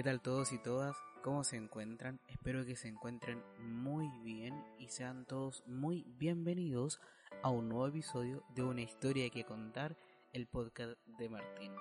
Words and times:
¿Qué 0.00 0.04
tal 0.04 0.22
todos 0.22 0.50
y 0.52 0.58
todas? 0.58 0.96
¿Cómo 1.22 1.44
se 1.44 1.56
encuentran? 1.56 2.20
Espero 2.26 2.64
que 2.64 2.74
se 2.74 2.88
encuentren 2.88 3.44
muy 3.58 4.08
bien 4.24 4.64
y 4.78 4.88
sean 4.88 5.26
todos 5.26 5.62
muy 5.66 6.06
bienvenidos 6.16 7.02
a 7.42 7.50
un 7.50 7.68
nuevo 7.68 7.86
episodio 7.86 8.42
de 8.54 8.62
Una 8.62 8.80
historia 8.80 9.28
que 9.28 9.44
contar, 9.44 9.98
el 10.32 10.46
podcast 10.46 10.98
de 11.18 11.28
Martín. 11.28 11.72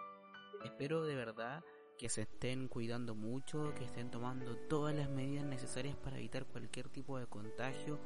Espero 0.66 1.05
de 1.05 1.16
verdad 1.16 1.63
que 1.97 2.09
se 2.09 2.23
estén 2.23 2.67
cuidando 2.67 3.16
mucho, 3.16 3.73
que 3.75 3.85
estén 3.85 4.11
tomando 4.11 4.57
todas 4.67 4.94
las 4.94 5.09
medidas 5.09 5.45
necesarias 5.45 5.95
para 5.95 6.17
evitar 6.17 6.45
cualquier 6.45 6.89
tipo 6.89 7.17
de 7.17 7.25
contagio 7.25 8.01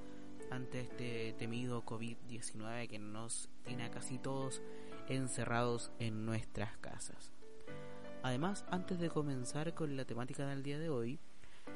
ante 0.51 0.81
este 0.81 1.33
temido 1.39 1.83
COVID-19 1.85 2.87
que 2.87 2.99
nos 2.99 3.49
tiene 3.63 3.85
a 3.85 3.89
casi 3.89 4.19
todos 4.19 4.61
encerrados 5.07 5.91
en 5.97 6.23
nuestras 6.23 6.77
casas. 6.77 7.32
Además, 8.23 8.63
antes 8.69 8.99
de 8.99 9.09
comenzar 9.09 9.73
con 9.73 9.97
la 9.97 10.05
temática 10.05 10.47
del 10.47 10.63
día 10.63 10.79
de 10.79 10.89
hoy, 10.89 11.19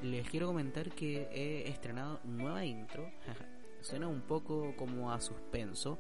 les 0.02 0.30
quiero 0.30 0.48
comentar 0.48 0.90
que 0.92 1.28
he 1.34 1.70
estrenado 1.70 2.22
nueva 2.23 2.64
intro. 2.64 3.12
Suena 3.81 4.08
un 4.08 4.22
poco 4.22 4.73
como 4.78 5.12
a 5.12 5.20
suspenso, 5.20 6.00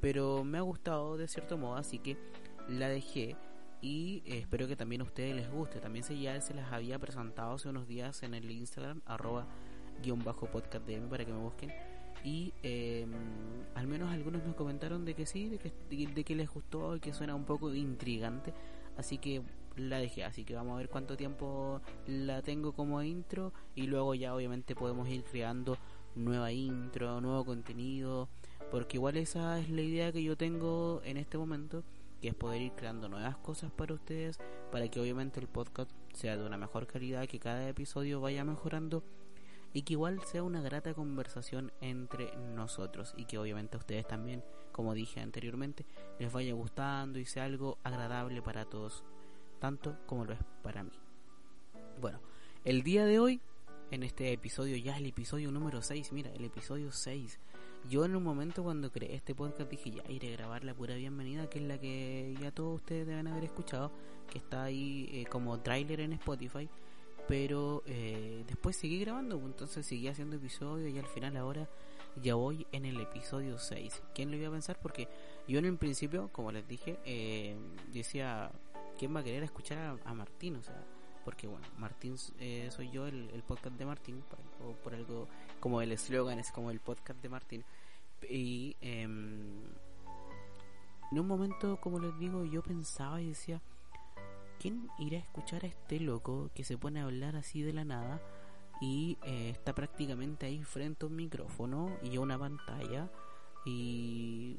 pero 0.00 0.44
me 0.44 0.58
ha 0.58 0.60
gustado 0.62 1.16
de 1.16 1.26
cierto 1.26 1.58
modo, 1.58 1.74
así 1.74 1.98
que 1.98 2.16
la 2.68 2.88
dejé 2.88 3.36
y 3.80 4.22
espero 4.24 4.68
que 4.68 4.76
también 4.76 5.00
a 5.00 5.04
ustedes 5.04 5.34
les 5.34 5.50
guste. 5.50 5.80
También 5.80 6.04
se 6.04 6.16
ya 6.16 6.40
se 6.40 6.54
las 6.54 6.72
había 6.72 7.00
presentado 7.00 7.54
hace 7.54 7.68
unos 7.68 7.88
días 7.88 8.22
en 8.22 8.34
el 8.34 8.48
Instagram, 8.48 9.02
arroba 9.04 9.48
guion 10.00 10.22
bajo 10.22 10.46
podcast 10.46 10.88
para 11.10 11.24
que 11.24 11.32
me 11.32 11.40
busquen. 11.40 11.72
Y 12.22 12.52
eh, 12.62 13.04
al 13.74 13.88
menos 13.88 14.12
algunos 14.12 14.44
me 14.44 14.54
comentaron 14.54 15.04
de 15.04 15.14
que 15.14 15.26
sí, 15.26 15.48
de 15.48 16.24
que 16.24 16.34
les 16.36 16.48
gustó 16.48 16.94
y 16.94 17.00
que 17.00 17.12
suena 17.12 17.34
un 17.34 17.44
poco 17.44 17.74
intrigante. 17.74 18.54
Así 18.96 19.18
que 19.18 19.42
la 19.80 19.98
dejé, 19.98 20.24
así 20.24 20.44
que 20.44 20.54
vamos 20.54 20.74
a 20.74 20.78
ver 20.78 20.88
cuánto 20.88 21.16
tiempo 21.16 21.80
la 22.06 22.42
tengo 22.42 22.72
como 22.72 23.02
intro 23.02 23.52
y 23.74 23.86
luego 23.86 24.14
ya 24.14 24.34
obviamente 24.34 24.74
podemos 24.74 25.08
ir 25.08 25.24
creando 25.24 25.78
nueva 26.14 26.52
intro, 26.52 27.20
nuevo 27.20 27.44
contenido, 27.44 28.28
porque 28.70 28.96
igual 28.96 29.16
esa 29.16 29.58
es 29.58 29.70
la 29.70 29.82
idea 29.82 30.12
que 30.12 30.22
yo 30.22 30.36
tengo 30.36 31.00
en 31.04 31.16
este 31.16 31.38
momento, 31.38 31.84
que 32.20 32.28
es 32.28 32.34
poder 32.34 32.60
ir 32.60 32.72
creando 32.72 33.08
nuevas 33.08 33.36
cosas 33.36 33.70
para 33.70 33.94
ustedes, 33.94 34.38
para 34.72 34.88
que 34.88 35.00
obviamente 35.00 35.40
el 35.40 35.48
podcast 35.48 35.90
sea 36.12 36.36
de 36.36 36.44
una 36.44 36.58
mejor 36.58 36.86
calidad, 36.86 37.26
que 37.26 37.38
cada 37.38 37.68
episodio 37.68 38.20
vaya 38.20 38.44
mejorando 38.44 39.04
y 39.72 39.82
que 39.82 39.92
igual 39.94 40.20
sea 40.24 40.42
una 40.42 40.62
grata 40.62 40.94
conversación 40.94 41.72
entre 41.80 42.34
nosotros 42.36 43.14
y 43.16 43.26
que 43.26 43.38
obviamente 43.38 43.76
a 43.76 43.80
ustedes 43.80 44.06
también, 44.06 44.42
como 44.72 44.94
dije 44.94 45.20
anteriormente, 45.20 45.86
les 46.18 46.32
vaya 46.32 46.54
gustando 46.54 47.18
y 47.18 47.24
sea 47.24 47.44
algo 47.44 47.78
agradable 47.84 48.42
para 48.42 48.64
todos 48.64 49.04
tanto 49.58 49.96
como 50.06 50.24
lo 50.24 50.32
es 50.32 50.40
para 50.62 50.82
mí. 50.82 50.92
Bueno, 52.00 52.20
el 52.64 52.82
día 52.82 53.04
de 53.04 53.18
hoy, 53.18 53.40
en 53.90 54.02
este 54.02 54.32
episodio, 54.32 54.76
ya 54.76 54.96
el 54.96 55.06
episodio 55.06 55.50
número 55.50 55.82
6, 55.82 56.12
mira, 56.12 56.30
el 56.32 56.44
episodio 56.44 56.92
6. 56.92 57.38
Yo 57.88 58.04
en 58.04 58.16
un 58.16 58.22
momento 58.22 58.62
cuando 58.62 58.90
creé 58.90 59.14
este 59.14 59.34
podcast 59.34 59.70
dije 59.70 59.90
ya 59.92 60.02
iré 60.10 60.34
a 60.34 60.36
grabar 60.36 60.64
la 60.64 60.74
pura 60.74 60.96
bienvenida, 60.96 61.48
que 61.48 61.58
es 61.58 61.64
la 61.64 61.78
que 61.78 62.34
ya 62.40 62.50
todos 62.50 62.76
ustedes 62.76 63.06
deben 63.06 63.28
haber 63.28 63.44
escuchado, 63.44 63.92
que 64.30 64.38
está 64.38 64.64
ahí 64.64 65.08
eh, 65.12 65.26
como 65.26 65.60
trailer 65.60 66.00
en 66.00 66.12
Spotify. 66.14 66.68
Pero 67.28 67.82
eh, 67.86 68.44
después 68.46 68.74
seguí 68.74 68.98
grabando, 69.00 69.36
entonces 69.36 69.84
seguí 69.86 70.08
haciendo 70.08 70.36
episodios 70.36 70.92
y 70.92 70.98
al 70.98 71.06
final 71.06 71.36
ahora 71.36 71.68
ya 72.22 72.34
voy 72.34 72.66
en 72.72 72.84
el 72.86 73.00
episodio 73.00 73.58
6. 73.58 74.02
¿Quién 74.14 74.30
lo 74.30 74.36
iba 74.36 74.48
a 74.48 74.52
pensar? 74.52 74.78
Porque 74.80 75.08
yo 75.46 75.58
en 75.58 75.66
el 75.66 75.76
principio, 75.76 76.30
como 76.32 76.52
les 76.52 76.66
dije, 76.66 76.98
eh, 77.04 77.56
decía, 77.92 78.50
¿quién 78.98 79.14
va 79.14 79.20
a 79.20 79.24
querer 79.24 79.44
escuchar 79.44 79.98
a, 80.04 80.14
Martín? 80.14 80.56
O 80.56 80.62
sea, 80.62 80.84
porque 81.24 81.46
bueno, 81.46 81.66
Martín 81.78 82.16
eh, 82.40 82.68
soy 82.70 82.90
yo, 82.90 83.06
el, 83.06 83.42
podcast 83.46 83.76
de 83.76 83.86
Martín, 83.86 84.22
por, 84.28 84.74
por 84.76 84.94
algo 84.94 85.28
como 85.60 85.80
el 85.80 85.92
eslogan 85.92 86.38
es 86.38 86.50
como 86.50 86.70
el 86.70 86.80
podcast 86.80 87.22
de 87.22 87.28
Martín. 87.28 87.64
Y 88.28 88.76
eh, 88.80 89.02
en 89.02 91.18
un 91.18 91.26
momento, 91.26 91.78
como 91.80 92.00
les 92.00 92.18
digo, 92.18 92.44
yo 92.44 92.62
pensaba 92.62 93.20
y 93.20 93.28
decía, 93.28 93.62
¿quién 94.58 94.88
irá 94.98 95.18
a 95.18 95.22
escuchar 95.22 95.64
a 95.64 95.68
este 95.68 96.00
loco 96.00 96.50
que 96.54 96.64
se 96.64 96.76
pone 96.76 97.00
a 97.00 97.04
hablar 97.04 97.36
así 97.36 97.62
de 97.62 97.72
la 97.72 97.84
nada? 97.84 98.20
Y 98.80 99.18
eh, 99.24 99.50
está 99.50 99.74
prácticamente 99.74 100.46
ahí 100.46 100.62
frente 100.62 101.04
a 101.04 101.08
un 101.08 101.16
micrófono 101.16 101.96
y 102.02 102.16
a 102.16 102.20
una 102.20 102.38
pantalla 102.38 103.10
y 103.64 104.58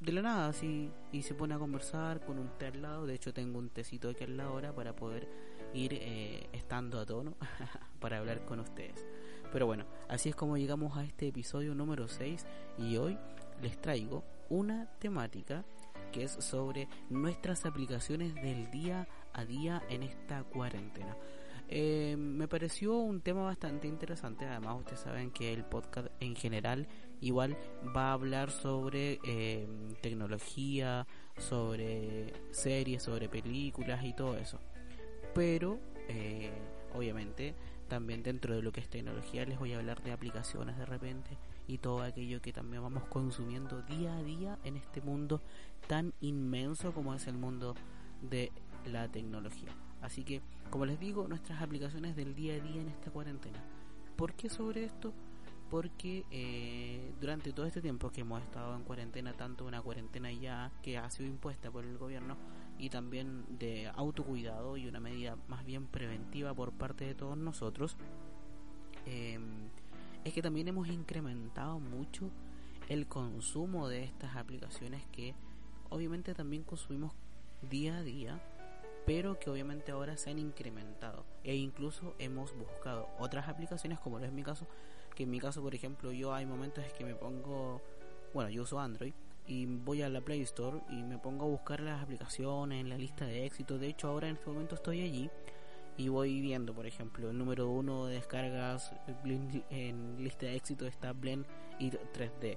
de 0.00 0.12
la 0.12 0.22
nada 0.22 0.48
así 0.48 0.90
y 1.12 1.22
se 1.22 1.34
pone 1.34 1.54
a 1.54 1.58
conversar 1.58 2.24
con 2.24 2.38
un 2.38 2.50
té 2.58 2.66
al 2.66 2.82
lado. 2.82 3.06
De 3.06 3.14
hecho 3.14 3.32
tengo 3.32 3.58
un 3.58 3.70
tecito 3.70 4.10
aquí 4.10 4.24
al 4.24 4.36
lado 4.36 4.50
ahora 4.50 4.74
para 4.74 4.94
poder 4.94 5.28
ir 5.74 5.94
eh, 5.94 6.48
estando 6.52 7.00
a 7.00 7.06
tono 7.06 7.34
para 8.00 8.18
hablar 8.18 8.44
con 8.44 8.60
ustedes. 8.60 9.06
Pero 9.52 9.66
bueno 9.66 9.86
así 10.08 10.28
es 10.28 10.36
como 10.36 10.56
llegamos 10.56 10.96
a 10.96 11.04
este 11.04 11.28
episodio 11.28 11.74
número 11.74 12.08
6 12.08 12.46
y 12.78 12.96
hoy 12.96 13.18
les 13.60 13.80
traigo 13.80 14.24
una 14.48 14.86
temática 14.98 15.64
que 16.12 16.24
es 16.24 16.32
sobre 16.32 16.88
nuestras 17.10 17.66
aplicaciones 17.66 18.34
del 18.34 18.70
día 18.70 19.06
a 19.32 19.44
día 19.44 19.82
en 19.90 20.02
esta 20.02 20.42
cuarentena. 20.44 21.16
Eh, 21.70 22.16
me 22.16 22.48
pareció 22.48 22.96
un 22.96 23.20
tema 23.20 23.42
bastante 23.42 23.86
interesante. 23.86 24.46
Además, 24.46 24.78
ustedes 24.78 25.00
saben 25.00 25.30
que 25.30 25.52
el 25.52 25.64
podcast 25.64 26.08
en 26.18 26.34
general 26.34 26.88
igual 27.20 27.56
va 27.96 28.10
a 28.10 28.12
hablar 28.12 28.50
sobre 28.50 29.18
eh, 29.24 29.66
tecnología, 30.00 31.06
sobre 31.36 32.32
series, 32.50 33.02
sobre 33.02 33.28
películas 33.28 34.04
y 34.04 34.12
todo 34.12 34.36
eso. 34.36 34.58
Pero, 35.34 35.78
eh, 36.08 36.50
obviamente, 36.94 37.54
también 37.88 38.22
dentro 38.22 38.54
de 38.54 38.62
lo 38.62 38.70
que 38.70 38.80
es 38.80 38.88
tecnología 38.88 39.44
les 39.46 39.58
voy 39.58 39.72
a 39.72 39.78
hablar 39.78 40.02
de 40.02 40.12
aplicaciones 40.12 40.76
de 40.76 40.84
repente 40.84 41.38
y 41.66 41.78
todo 41.78 42.02
aquello 42.02 42.40
que 42.40 42.52
también 42.52 42.82
vamos 42.82 43.04
consumiendo 43.04 43.82
día 43.82 44.16
a 44.16 44.22
día 44.22 44.58
en 44.64 44.76
este 44.76 45.00
mundo 45.00 45.40
tan 45.86 46.12
inmenso 46.20 46.92
como 46.92 47.14
es 47.14 47.26
el 47.26 47.38
mundo 47.38 47.74
de 48.22 48.52
la 48.86 49.08
tecnología. 49.08 49.70
Así 50.00 50.22
que, 50.24 50.42
como 50.70 50.86
les 50.86 51.00
digo, 51.00 51.26
nuestras 51.28 51.60
aplicaciones 51.60 52.14
del 52.14 52.34
día 52.34 52.54
a 52.54 52.60
día 52.60 52.80
en 52.80 52.88
esta 52.88 53.10
cuarentena. 53.10 53.62
¿Por 54.16 54.34
qué 54.34 54.48
sobre 54.48 54.84
esto? 54.84 55.12
Porque 55.70 56.24
eh, 56.30 57.12
durante 57.20 57.52
todo 57.52 57.66
este 57.66 57.82
tiempo 57.82 58.10
que 58.10 58.22
hemos 58.22 58.42
estado 58.42 58.74
en 58.74 58.84
cuarentena, 58.84 59.34
tanto 59.34 59.66
una 59.66 59.82
cuarentena 59.82 60.32
ya 60.32 60.72
que 60.82 60.96
ha 60.96 61.10
sido 61.10 61.28
impuesta 61.28 61.70
por 61.70 61.84
el 61.84 61.98
gobierno 61.98 62.36
y 62.78 62.90
también 62.90 63.44
de 63.58 63.90
autocuidado 63.94 64.76
y 64.76 64.86
una 64.86 65.00
medida 65.00 65.36
más 65.48 65.66
bien 65.66 65.86
preventiva 65.86 66.54
por 66.54 66.72
parte 66.72 67.04
de 67.04 67.14
todos 67.14 67.36
nosotros, 67.36 67.96
eh, 69.04 69.38
es 70.24 70.32
que 70.32 70.42
también 70.42 70.68
hemos 70.68 70.88
incrementado 70.88 71.78
mucho 71.80 72.30
el 72.88 73.06
consumo 73.06 73.88
de 73.88 74.04
estas 74.04 74.36
aplicaciones 74.36 75.02
que 75.12 75.34
obviamente 75.90 76.34
también 76.34 76.62
consumimos 76.62 77.12
día 77.68 77.98
a 77.98 78.02
día 78.02 78.40
pero 79.06 79.38
que 79.38 79.48
obviamente 79.48 79.92
ahora 79.92 80.16
se 80.16 80.30
han 80.30 80.38
incrementado 80.38 81.24
e 81.44 81.56
incluso 81.56 82.14
hemos 82.18 82.54
buscado 82.56 83.08
otras 83.18 83.48
aplicaciones 83.48 83.98
como 83.98 84.18
lo 84.18 84.26
es 84.26 84.32
mi 84.32 84.42
caso 84.42 84.66
que 85.18 85.24
en 85.24 85.30
mi 85.30 85.40
caso 85.40 85.60
por 85.60 85.74
ejemplo 85.74 86.12
yo 86.12 86.32
hay 86.32 86.46
momentos 86.46 86.84
en 86.84 86.92
que 86.96 87.04
me 87.04 87.16
pongo 87.16 87.82
bueno 88.32 88.50
yo 88.50 88.62
uso 88.62 88.78
Android 88.78 89.12
y 89.48 89.66
voy 89.66 90.02
a 90.02 90.08
la 90.08 90.20
Play 90.20 90.42
Store 90.42 90.78
y 90.90 91.02
me 91.02 91.18
pongo 91.18 91.46
a 91.46 91.48
buscar 91.48 91.80
las 91.80 92.00
aplicaciones 92.00 92.80
en 92.80 92.88
la 92.88 92.96
lista 92.96 93.26
de 93.26 93.44
éxito 93.44 93.78
de 93.78 93.88
hecho 93.88 94.06
ahora 94.06 94.28
en 94.28 94.36
este 94.36 94.48
momento 94.48 94.76
estoy 94.76 95.00
allí 95.02 95.28
y 95.96 96.08
voy 96.08 96.40
viendo 96.40 96.72
por 96.72 96.86
ejemplo 96.86 97.30
el 97.30 97.36
número 97.36 97.68
uno 97.68 98.06
de 98.06 98.14
descargas 98.14 98.94
en 99.70 100.22
lista 100.22 100.46
de 100.46 100.54
éxito 100.54 100.86
está 100.86 101.12
Blend 101.12 101.44
y 101.80 101.90
3D 101.90 102.56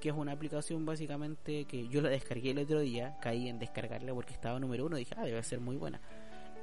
que 0.00 0.10
es 0.10 0.14
una 0.14 0.30
aplicación 0.30 0.86
básicamente 0.86 1.64
que 1.64 1.88
yo 1.88 2.00
la 2.00 2.10
descargué 2.10 2.50
el 2.50 2.58
otro 2.58 2.80
día, 2.80 3.16
caí 3.20 3.48
en 3.48 3.58
descargarla 3.58 4.12
porque 4.12 4.34
estaba 4.34 4.60
número 4.60 4.84
uno, 4.84 4.96
dije, 4.96 5.14
ah, 5.16 5.24
debe 5.24 5.42
ser 5.42 5.58
muy 5.58 5.76
buena. 5.76 6.02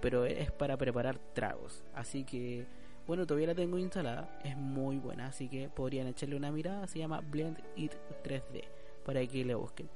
Pero 0.01 0.25
es 0.25 0.51
para 0.51 0.77
preparar 0.77 1.17
tragos, 1.33 1.83
así 1.95 2.25
que 2.25 2.67
bueno, 3.07 3.25
todavía 3.25 3.47
la 3.47 3.55
tengo 3.55 3.77
instalada, 3.77 4.39
es 4.43 4.55
muy 4.57 4.97
buena, 4.97 5.27
así 5.27 5.49
que 5.49 5.69
podrían 5.69 6.07
echarle 6.07 6.35
una 6.35 6.51
mirada, 6.51 6.87
se 6.87 6.99
llama 6.99 7.21
Blend 7.21 7.59
It 7.75 7.93
3D, 8.23 8.63
para 9.05 9.25
que 9.25 9.45
le 9.45 9.55
busquen. 9.55 9.89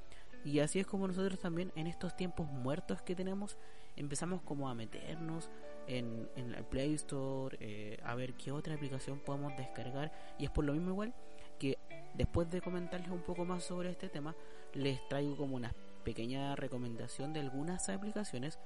Y 0.44 0.59
así 0.59 0.80
es 0.80 0.88
como 0.88 1.07
nosotros 1.07 1.39
también 1.39 1.71
en 1.75 1.88
estos 1.88 2.15
tiempos 2.15 2.48
muertos 2.48 3.01
que 3.01 3.15
tenemos 3.15 3.57
empezamos 3.98 4.42
como 4.44 4.69
a 4.69 4.75
meternos 4.75 5.50
en, 5.88 6.30
en 6.36 6.54
el 6.54 6.63
Play 6.63 6.94
Store, 6.94 7.57
eh, 7.59 7.98
a 8.04 8.15
ver 8.15 8.33
qué 8.36 8.51
otra 8.51 8.75
aplicación 8.75 9.19
podemos 9.19 9.57
descargar. 9.57 10.12
Y 10.38 10.45
es 10.45 10.51
por 10.51 10.63
lo 10.63 10.74
mismo 10.74 10.92
igual 10.92 11.13
que 11.59 11.77
después 12.13 12.50
de 12.50 12.62
comentarles 12.62 13.09
un 13.09 13.21
poco 13.21 13.44
más 13.44 13.63
sobre 13.63 13.89
este 13.89 14.07
tema, 14.07 14.36
les 14.74 15.06
traigo 15.09 15.36
como 15.36 15.56
una 15.56 15.74
pequeña 16.04 16.56
recomendación 16.56 17.33
de 17.33 17.42
algunas 17.42 17.89
aplicaciones 17.89 18.59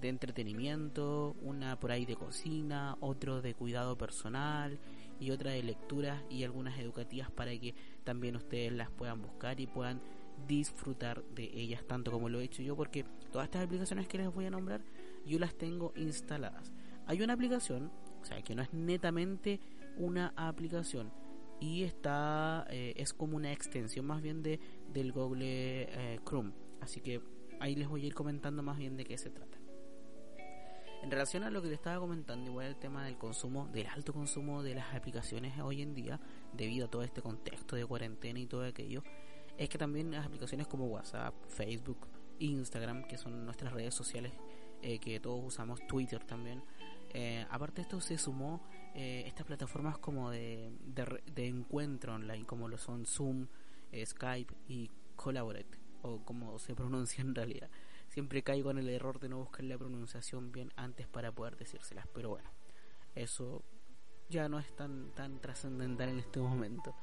de 0.00 0.08
entretenimiento, 0.08 1.36
una 1.42 1.78
por 1.78 1.90
ahí 1.90 2.06
de 2.06 2.16
cocina, 2.16 2.96
otro 3.00 3.42
de 3.42 3.54
cuidado 3.54 3.96
personal 3.96 4.78
y 5.20 5.30
otra 5.30 5.50
de 5.52 5.62
lectura 5.62 6.22
y 6.30 6.44
algunas 6.44 6.78
educativas 6.78 7.30
para 7.30 7.50
que 7.58 7.74
también 8.04 8.36
ustedes 8.36 8.72
las 8.72 8.90
puedan 8.90 9.20
buscar 9.20 9.60
y 9.60 9.66
puedan 9.66 10.00
disfrutar 10.46 11.24
de 11.34 11.50
ellas 11.52 11.82
tanto 11.86 12.12
como 12.12 12.28
lo 12.28 12.40
he 12.40 12.44
hecho 12.44 12.62
yo 12.62 12.76
porque 12.76 13.04
todas 13.32 13.46
estas 13.46 13.64
aplicaciones 13.64 14.06
que 14.06 14.18
les 14.18 14.32
voy 14.32 14.46
a 14.46 14.50
nombrar 14.50 14.80
yo 15.26 15.38
las 15.38 15.54
tengo 15.54 15.92
instaladas. 15.96 16.72
Hay 17.06 17.22
una 17.22 17.32
aplicación, 17.32 17.90
o 18.20 18.24
sea, 18.24 18.40
que 18.42 18.54
no 18.54 18.62
es 18.62 18.72
netamente 18.72 19.60
una 19.96 20.32
aplicación 20.36 21.10
y 21.60 21.82
está 21.82 22.66
eh, 22.70 22.94
es 22.96 23.12
como 23.12 23.36
una 23.36 23.52
extensión 23.52 24.06
más 24.06 24.22
bien 24.22 24.42
de 24.42 24.60
del 24.92 25.12
Google 25.12 25.44
eh, 25.44 26.20
Chrome, 26.24 26.52
así 26.80 27.00
que 27.00 27.20
ahí 27.60 27.74
les 27.74 27.88
voy 27.88 28.04
a 28.04 28.06
ir 28.06 28.14
comentando 28.14 28.62
más 28.62 28.78
bien 28.78 28.96
de 28.96 29.04
qué 29.04 29.18
se 29.18 29.30
trata. 29.30 29.57
En 31.02 31.10
relación 31.10 31.44
a 31.44 31.50
lo 31.50 31.62
que 31.62 31.68
te 31.68 31.74
estaba 31.74 32.00
comentando, 32.00 32.50
igual 32.50 32.66
el 32.66 32.76
tema 32.76 33.04
del 33.04 33.16
consumo, 33.16 33.68
del 33.68 33.86
alto 33.86 34.12
consumo 34.12 34.62
de 34.62 34.74
las 34.74 34.94
aplicaciones 34.94 35.58
hoy 35.60 35.82
en 35.82 35.94
día, 35.94 36.20
debido 36.52 36.86
a 36.86 36.90
todo 36.90 37.02
este 37.02 37.22
contexto 37.22 37.76
de 37.76 37.86
cuarentena 37.86 38.38
y 38.40 38.46
todo 38.46 38.64
aquello, 38.64 39.02
es 39.56 39.68
que 39.68 39.78
también 39.78 40.10
las 40.10 40.26
aplicaciones 40.26 40.66
como 40.66 40.86
WhatsApp, 40.86 41.34
Facebook, 41.48 42.08
Instagram, 42.40 43.04
que 43.04 43.16
son 43.16 43.44
nuestras 43.44 43.72
redes 43.72 43.94
sociales 43.94 44.32
eh, 44.82 44.98
que 44.98 45.18
todos 45.18 45.44
usamos, 45.44 45.84
Twitter 45.86 46.22
también, 46.24 46.62
eh, 47.10 47.46
aparte 47.50 47.76
de 47.76 47.82
esto 47.82 48.00
se 48.00 48.18
sumó 48.18 48.60
eh, 48.94 49.24
estas 49.26 49.46
plataformas 49.46 49.98
como 49.98 50.30
de, 50.30 50.70
de, 50.84 51.46
encuentro 51.46 52.14
online, 52.14 52.44
como 52.44 52.68
lo 52.68 52.78
son 52.78 53.06
Zoom, 53.06 53.46
Skype 54.04 54.54
y 54.68 54.90
Collaborate, 55.16 55.78
o 56.02 56.20
como 56.24 56.58
se 56.58 56.74
pronuncia 56.74 57.22
en 57.22 57.34
realidad. 57.34 57.70
Siempre 58.08 58.42
caigo 58.42 58.70
en 58.70 58.78
el 58.78 58.88
error 58.88 59.20
de 59.20 59.28
no 59.28 59.38
buscar 59.38 59.64
la 59.64 59.78
pronunciación 59.78 60.52
bien 60.52 60.72
antes 60.76 61.06
para 61.06 61.32
poder 61.32 61.56
decírselas, 61.56 62.06
pero 62.12 62.30
bueno, 62.30 62.50
eso 63.14 63.62
ya 64.28 64.48
no 64.48 64.58
es 64.58 64.74
tan, 64.76 65.10
tan 65.12 65.40
trascendental 65.40 66.08
en 66.08 66.18
este 66.18 66.40
momento. 66.40 66.94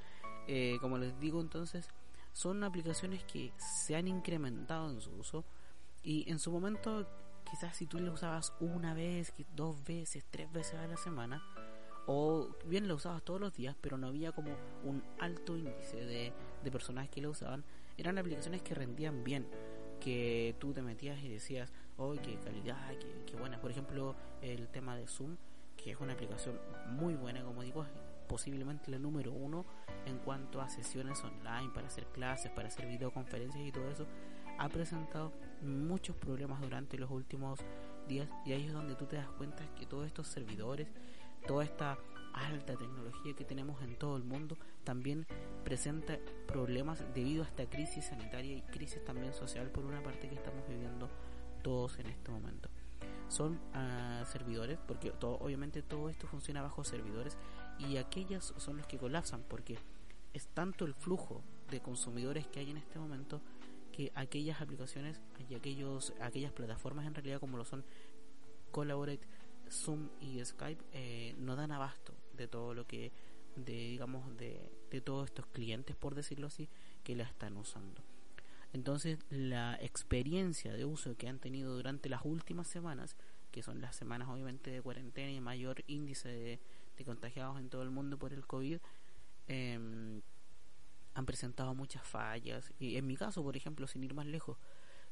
como 0.82 0.98
les 0.98 1.20
digo 1.20 1.42
entonces, 1.42 1.90
son 2.34 2.64
aplicaciones 2.64 3.24
que 3.24 3.54
se 3.58 3.96
han 3.96 4.08
incrementado 4.08 4.90
en 4.90 5.00
su 5.00 5.12
uso 5.12 5.46
y 6.04 6.30
en 6.30 6.40
su 6.40 6.52
momento 6.52 7.08
quizás 7.50 7.78
si 7.78 7.88
tú 7.88 8.00
lo 8.00 8.12
usabas 8.12 8.54
una 8.60 8.94
vez, 8.94 9.34
dos 9.56 9.84
veces, 9.84 10.26
tres 10.30 10.52
veces 10.52 10.76
a 10.76 10.88
la 10.88 10.98
semana, 10.98 11.42
o 12.08 12.50
bien 12.66 12.88
lo 12.88 12.96
usabas 12.96 13.24
todos 13.24 13.40
los 13.40 13.54
días, 13.54 13.76
pero 13.80 13.98
no 13.98 14.08
había 14.08 14.32
como 14.32 14.52
un 14.84 15.04
alto 15.20 15.58
índice 15.58 15.98
de, 15.98 16.34
de 16.64 16.72
personas 16.72 17.10
que 17.10 17.22
lo 17.22 17.32
usaban, 17.32 17.64
eran 17.98 18.18
aplicaciones 18.18 18.62
que 18.62 18.76
rendían 18.76 19.24
bien, 19.24 19.48
que 20.06 20.56
tú 20.60 20.72
te 20.72 20.84
metías 20.84 21.20
y 21.24 21.30
decías, 21.30 21.74
oh, 21.98 22.14
qué 22.14 22.38
calidad, 22.38 22.78
qué, 23.00 23.24
qué 23.26 23.36
buena. 23.36 23.60
Por 23.60 23.72
ejemplo, 23.72 24.16
el 24.40 24.68
tema 24.68 24.96
de 24.96 25.08
Zoom, 25.08 25.36
que 25.76 25.92
es 25.92 26.00
una 26.00 26.14
aplicación 26.14 26.60
muy 26.92 27.16
buena, 27.16 27.44
como 27.44 27.64
digo, 27.64 27.88
posiblemente 28.28 28.92
la 28.92 29.00
número 29.00 29.32
uno 29.32 29.66
en 30.06 30.20
cuanto 30.20 30.62
a 30.62 30.70
sesiones 30.70 31.24
online 31.24 31.72
para 31.74 31.88
hacer 31.88 32.06
clases, 32.06 32.52
para 32.52 32.68
hacer 32.68 32.86
videoconferencias 32.86 33.66
y 33.66 33.72
todo 33.72 33.90
eso, 33.90 34.06
ha 34.60 34.70
presentado 34.70 35.34
muchos 35.64 36.16
problemas 36.16 36.62
durante 36.62 37.00
los 37.00 37.10
últimos 37.10 37.60
días 38.08 38.30
y 38.46 38.54
ahí 38.54 38.66
es 38.66 38.74
donde 38.74 38.94
tú 38.94 39.08
te 39.08 39.16
das 39.16 39.30
cuenta 39.30 39.64
que 39.74 39.88
todos 39.88 40.06
estos 40.06 40.28
servidores, 40.28 40.88
toda 41.48 41.64
esta 41.64 41.98
alta 42.36 42.76
tecnología 42.76 43.34
que 43.34 43.46
tenemos 43.46 43.82
en 43.82 43.98
todo 43.98 44.18
el 44.18 44.24
mundo 44.24 44.58
también 44.84 45.26
presenta 45.64 46.20
problemas 46.48 47.04
debido 47.14 47.44
a 47.44 47.48
esta 47.48 47.70
crisis 47.70 48.06
sanitaria 48.06 48.58
y 48.58 48.62
crisis 48.62 49.04
también 49.04 49.34
social 49.34 49.70
por 49.72 49.86
una 49.86 50.04
parte 50.04 50.28
que 50.28 50.36
estamos 50.36 50.68
viviendo 50.68 51.10
todos 51.64 51.98
en 52.00 52.08
este 52.08 52.32
momento. 52.32 52.70
Son 53.28 53.54
uh, 53.54 54.26
servidores 54.26 54.78
porque 54.86 55.12
todo, 55.12 55.38
obviamente 55.40 55.82
todo 55.82 56.10
esto 56.10 56.28
funciona 56.28 56.62
bajo 56.62 56.84
servidores 56.84 57.38
y 57.80 57.98
aquellas 57.98 58.54
son 58.58 58.78
los 58.78 58.86
que 58.86 58.98
colapsan 58.98 59.44
porque 59.48 59.78
es 60.34 60.48
tanto 60.48 60.86
el 60.86 60.94
flujo 60.94 61.42
de 61.72 61.82
consumidores 61.82 62.46
que 62.48 62.60
hay 62.60 62.70
en 62.70 62.78
este 62.78 63.00
momento 63.00 63.42
que 63.92 64.12
aquellas 64.14 64.62
aplicaciones 64.62 65.22
y 65.50 65.56
aquellos 65.56 66.14
aquellas 66.20 66.52
plataformas 66.52 67.08
en 67.08 67.16
realidad 67.16 67.40
como 67.40 67.58
lo 67.58 67.66
son 67.66 67.84
Collaborate, 68.72 69.26
Zoom 69.72 70.10
y 70.20 70.44
Skype 70.44 70.84
eh, 70.92 71.34
no 71.40 71.56
dan 71.56 71.72
abasto 71.72 72.14
de 72.36 72.48
todo 72.48 72.74
lo 72.74 72.86
que 72.88 73.12
de 73.56 73.74
digamos 73.74 74.36
de, 74.38 74.70
de 74.92 75.02
todos 75.02 75.26
estos 75.26 75.46
clientes 75.48 75.96
por 75.96 76.16
decirlo 76.16 76.48
así 76.48 76.70
que 77.04 77.16
la 77.16 77.24
están 77.24 77.56
usando 77.58 78.04
entonces 78.74 79.20
la 79.30 79.78
experiencia 79.82 80.74
de 80.74 80.84
uso 80.84 81.16
que 81.16 81.30
han 81.30 81.40
tenido 81.40 81.76
durante 81.76 82.10
las 82.10 82.22
últimas 82.26 82.68
semanas 82.68 83.16
que 83.52 83.64
son 83.64 83.80
las 83.80 83.96
semanas 83.96 84.28
obviamente 84.28 84.70
de 84.70 84.82
cuarentena 84.82 85.32
y 85.32 85.40
mayor 85.40 85.84
índice 85.88 86.28
de, 86.28 86.60
de 86.98 87.06
contagiados 87.06 87.58
en 87.60 87.70
todo 87.70 87.84
el 87.84 87.90
mundo 87.90 88.18
por 88.18 88.34
el 88.34 88.46
COVID, 88.46 88.80
eh, 89.48 90.22
han 91.14 91.26
presentado 91.26 91.74
muchas 91.74 92.06
fallas. 92.06 92.74
Y 92.80 92.98
en 92.98 93.08
mi 93.08 93.16
caso, 93.16 93.42
por 93.44 93.56
ejemplo, 93.56 93.88
sin 93.88 94.04
ir 94.04 94.14
más 94.14 94.26
lejos, 94.26 94.58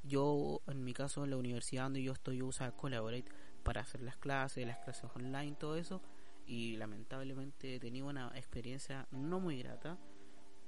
yo 0.03 0.61
en 0.67 0.83
mi 0.83 0.93
caso 0.93 1.23
en 1.23 1.29
la 1.29 1.37
universidad 1.37 1.83
donde 1.83 2.03
yo 2.03 2.11
estoy 2.11 2.37
yo 2.37 2.49
Collaborate 2.75 3.31
para 3.63 3.81
hacer 3.81 4.01
las 4.01 4.17
clases, 4.17 4.67
las 4.67 4.79
clases 4.79 5.09
online, 5.15 5.55
todo 5.57 5.77
eso. 5.77 6.01
Y 6.45 6.77
lamentablemente 6.77 7.75
he 7.75 7.79
tenido 7.79 8.07
una 8.07 8.31
experiencia 8.35 9.07
no 9.11 9.39
muy 9.39 9.61
grata. 9.61 9.97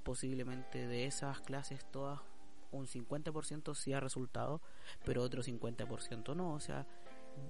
Posiblemente 0.02 0.86
de 0.86 1.06
esas 1.06 1.40
clases 1.40 1.84
todas 1.90 2.20
un 2.72 2.86
50% 2.86 3.74
sí 3.74 3.92
ha 3.92 4.00
resultado, 4.00 4.60
pero 5.04 5.22
otro 5.22 5.42
50% 5.42 6.34
no. 6.34 6.52
O 6.52 6.60
sea, 6.60 6.86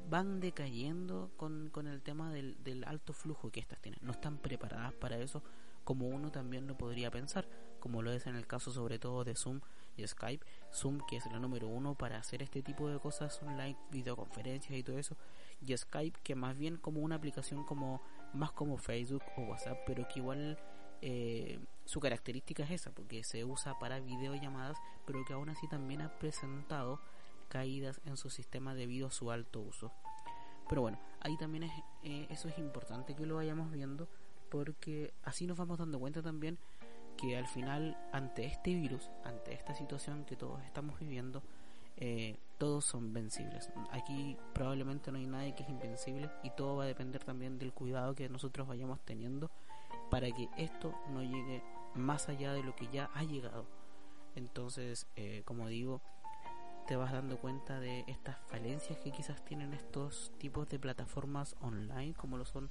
van 0.08 0.40
decayendo 0.40 1.30
con, 1.36 1.70
con 1.70 1.86
el 1.86 2.02
tema 2.02 2.32
del, 2.32 2.62
del, 2.62 2.84
alto 2.84 3.12
flujo 3.12 3.50
que 3.50 3.60
estas 3.60 3.80
tienen. 3.80 4.00
No 4.02 4.12
están 4.12 4.38
preparadas 4.38 4.94
para 4.94 5.18
eso 5.18 5.42
como 5.86 6.08
uno 6.08 6.32
también 6.32 6.66
lo 6.66 6.76
podría 6.76 7.12
pensar, 7.12 7.48
como 7.78 8.02
lo 8.02 8.10
es 8.10 8.26
en 8.26 8.34
el 8.34 8.48
caso 8.48 8.72
sobre 8.72 8.98
todo 8.98 9.22
de 9.22 9.36
Zoom 9.36 9.60
y 9.96 10.04
Skype. 10.04 10.44
Zoom 10.74 10.98
que 11.08 11.16
es 11.16 11.26
la 11.26 11.38
número 11.38 11.68
uno 11.68 11.94
para 11.94 12.18
hacer 12.18 12.42
este 12.42 12.60
tipo 12.60 12.88
de 12.88 12.98
cosas 12.98 13.40
online, 13.40 13.76
videoconferencias 13.92 14.76
y 14.76 14.82
todo 14.82 14.98
eso. 14.98 15.16
Y 15.64 15.76
Skype 15.76 16.18
que 16.24 16.34
más 16.34 16.58
bien 16.58 16.76
como 16.76 17.00
una 17.02 17.14
aplicación 17.14 17.62
como 17.62 18.02
más 18.36 18.52
como 18.52 18.78
Facebook 18.78 19.22
o 19.36 19.42
WhatsApp, 19.42 19.78
pero 19.86 20.06
que 20.08 20.20
igual 20.20 20.58
eh, 21.02 21.58
su 21.84 22.00
característica 22.00 22.64
es 22.64 22.70
esa, 22.70 22.90
porque 22.92 23.24
se 23.24 23.44
usa 23.44 23.78
para 23.78 24.00
videollamadas, 24.00 24.78
pero 25.06 25.24
que 25.24 25.32
aún 25.32 25.48
así 25.48 25.68
también 25.68 26.02
ha 26.02 26.18
presentado 26.18 27.00
caídas 27.48 28.00
en 28.04 28.16
su 28.16 28.30
sistema 28.30 28.74
debido 28.74 29.08
a 29.08 29.10
su 29.10 29.30
alto 29.30 29.60
uso. 29.60 29.92
Pero 30.68 30.82
bueno, 30.82 30.98
ahí 31.20 31.36
también 31.36 31.64
es, 31.64 31.72
eh, 32.02 32.26
eso 32.30 32.48
es 32.48 32.58
importante 32.58 33.14
que 33.14 33.26
lo 33.26 33.36
vayamos 33.36 33.70
viendo 33.70 34.08
porque 34.50 35.12
así 35.22 35.46
nos 35.46 35.56
vamos 35.58 35.78
dando 35.78 35.98
cuenta 35.98 36.22
también 36.22 36.58
que 37.16 37.36
al 37.36 37.46
final 37.46 37.96
ante 38.12 38.44
este 38.44 38.74
virus, 38.74 39.10
ante 39.24 39.54
esta 39.54 39.74
situación 39.74 40.24
que 40.24 40.36
todos 40.36 40.62
estamos 40.64 40.98
viviendo, 40.98 41.42
eh, 41.96 42.38
todos 42.58 42.84
son 42.84 43.12
vencibles. 43.12 43.70
Aquí 43.90 44.36
probablemente 44.52 45.10
no 45.12 45.18
hay 45.18 45.26
nadie 45.26 45.54
que 45.54 45.62
es 45.62 45.68
invencible 45.68 46.30
y 46.42 46.50
todo 46.50 46.76
va 46.76 46.84
a 46.84 46.86
depender 46.86 47.22
también 47.22 47.58
del 47.58 47.72
cuidado 47.72 48.14
que 48.14 48.28
nosotros 48.28 48.66
vayamos 48.66 49.00
teniendo 49.04 49.50
para 50.10 50.30
que 50.30 50.48
esto 50.56 50.94
no 51.10 51.22
llegue 51.22 51.62
más 51.94 52.28
allá 52.28 52.52
de 52.52 52.62
lo 52.62 52.74
que 52.74 52.88
ya 52.88 53.10
ha 53.14 53.24
llegado. 53.24 53.66
Entonces, 54.34 55.06
eh, 55.16 55.42
como 55.44 55.68
digo, 55.68 56.02
te 56.86 56.96
vas 56.96 57.12
dando 57.12 57.38
cuenta 57.38 57.80
de 57.80 58.04
estas 58.06 58.36
falencias 58.46 58.98
que 58.98 59.10
quizás 59.10 59.44
tienen 59.44 59.72
estos 59.74 60.32
tipos 60.38 60.68
de 60.68 60.78
plataformas 60.78 61.56
online 61.60 62.14
como 62.14 62.36
lo 62.36 62.44
son 62.44 62.70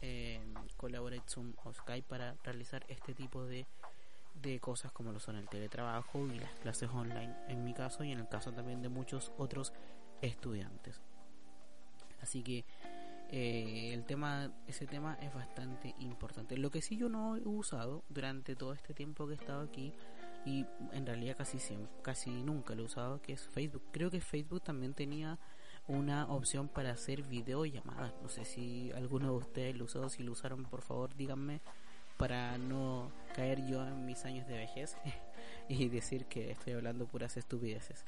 eh, 0.00 0.40
Collaborate 0.76 1.28
Zoom 1.28 1.52
o 1.64 1.72
Skype 1.74 2.08
para 2.08 2.36
realizar 2.42 2.86
este 2.88 3.12
tipo 3.12 3.44
de, 3.44 3.66
de 4.40 4.60
cosas 4.60 4.92
como 4.92 5.12
lo 5.12 5.20
son 5.20 5.36
el 5.36 5.48
teletrabajo 5.48 6.26
y 6.26 6.38
las 6.38 6.52
clases 6.60 6.90
online 6.90 7.34
en 7.48 7.64
mi 7.64 7.74
caso 7.74 8.04
y 8.04 8.12
en 8.12 8.18
el 8.18 8.28
caso 8.28 8.52
también 8.52 8.82
de 8.82 8.88
muchos 8.88 9.32
otros 9.38 9.72
estudiantes 10.20 11.00
así 12.20 12.42
que 12.42 12.64
eh, 13.30 13.92
el 13.94 14.04
tema 14.04 14.50
ese 14.66 14.86
tema 14.86 15.16
es 15.20 15.32
bastante 15.32 15.94
importante 16.00 16.56
lo 16.56 16.70
que 16.70 16.82
sí 16.82 16.96
yo 16.96 17.08
no 17.08 17.36
he 17.36 17.46
usado 17.46 18.02
durante 18.08 18.56
todo 18.56 18.72
este 18.72 18.94
tiempo 18.94 19.26
que 19.26 19.34
he 19.34 19.36
estado 19.36 19.62
aquí 19.62 19.92
y 20.44 20.66
en 20.92 21.06
realidad 21.06 21.36
casi 21.36 21.58
siempre, 21.58 21.90
casi 22.02 22.30
nunca 22.30 22.74
lo 22.74 22.82
he 22.82 22.86
usado, 22.86 23.20
que 23.20 23.32
es 23.32 23.46
Facebook. 23.46 23.82
Creo 23.92 24.10
que 24.10 24.20
Facebook 24.20 24.62
también 24.62 24.94
tenía 24.94 25.38
una 25.86 26.26
opción 26.28 26.68
para 26.68 26.92
hacer 26.92 27.22
videollamadas. 27.22 28.14
No 28.22 28.28
sé 28.28 28.44
si 28.44 28.90
alguno 28.92 29.32
de 29.32 29.38
ustedes 29.38 29.76
lo 29.76 29.84
usó, 29.84 30.08
si 30.08 30.22
lo 30.22 30.32
usaron, 30.32 30.64
por 30.64 30.82
favor, 30.82 31.14
díganme 31.14 31.60
para 32.20 32.58
no 32.58 33.10
caer 33.34 33.66
yo 33.66 33.82
en 33.82 34.04
mis 34.04 34.26
años 34.26 34.46
de 34.46 34.58
vejez 34.58 34.94
y 35.70 35.88
decir 35.88 36.26
que 36.26 36.50
estoy 36.50 36.74
hablando 36.74 37.06
puras 37.06 37.38
estupideces. 37.38 38.04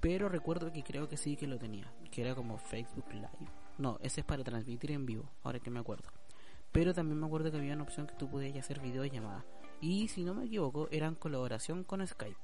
Pero 0.00 0.30
recuerdo 0.30 0.72
que 0.72 0.82
creo 0.82 1.06
que 1.06 1.18
sí 1.18 1.36
que 1.36 1.46
lo 1.46 1.58
tenía, 1.58 1.92
que 2.10 2.22
era 2.22 2.34
como 2.34 2.56
Facebook 2.56 3.04
Live. 3.12 3.28
No, 3.76 3.98
ese 4.00 4.20
es 4.20 4.26
para 4.26 4.42
transmitir 4.42 4.90
en 4.92 5.04
vivo, 5.04 5.28
ahora 5.42 5.58
que 5.58 5.68
me 5.68 5.80
acuerdo. 5.80 6.08
Pero 6.72 6.94
también 6.94 7.20
me 7.20 7.26
acuerdo 7.26 7.50
que 7.50 7.58
había 7.58 7.74
una 7.74 7.82
opción 7.82 8.06
que 8.06 8.14
tú 8.14 8.26
podías 8.30 8.56
hacer 8.56 8.80
videollamadas. 8.80 9.44
Y 9.82 10.08
si 10.08 10.24
no 10.24 10.32
me 10.32 10.46
equivoco, 10.46 10.88
eran 10.90 11.14
colaboración 11.14 11.84
con 11.84 12.06
Skype. 12.06 12.40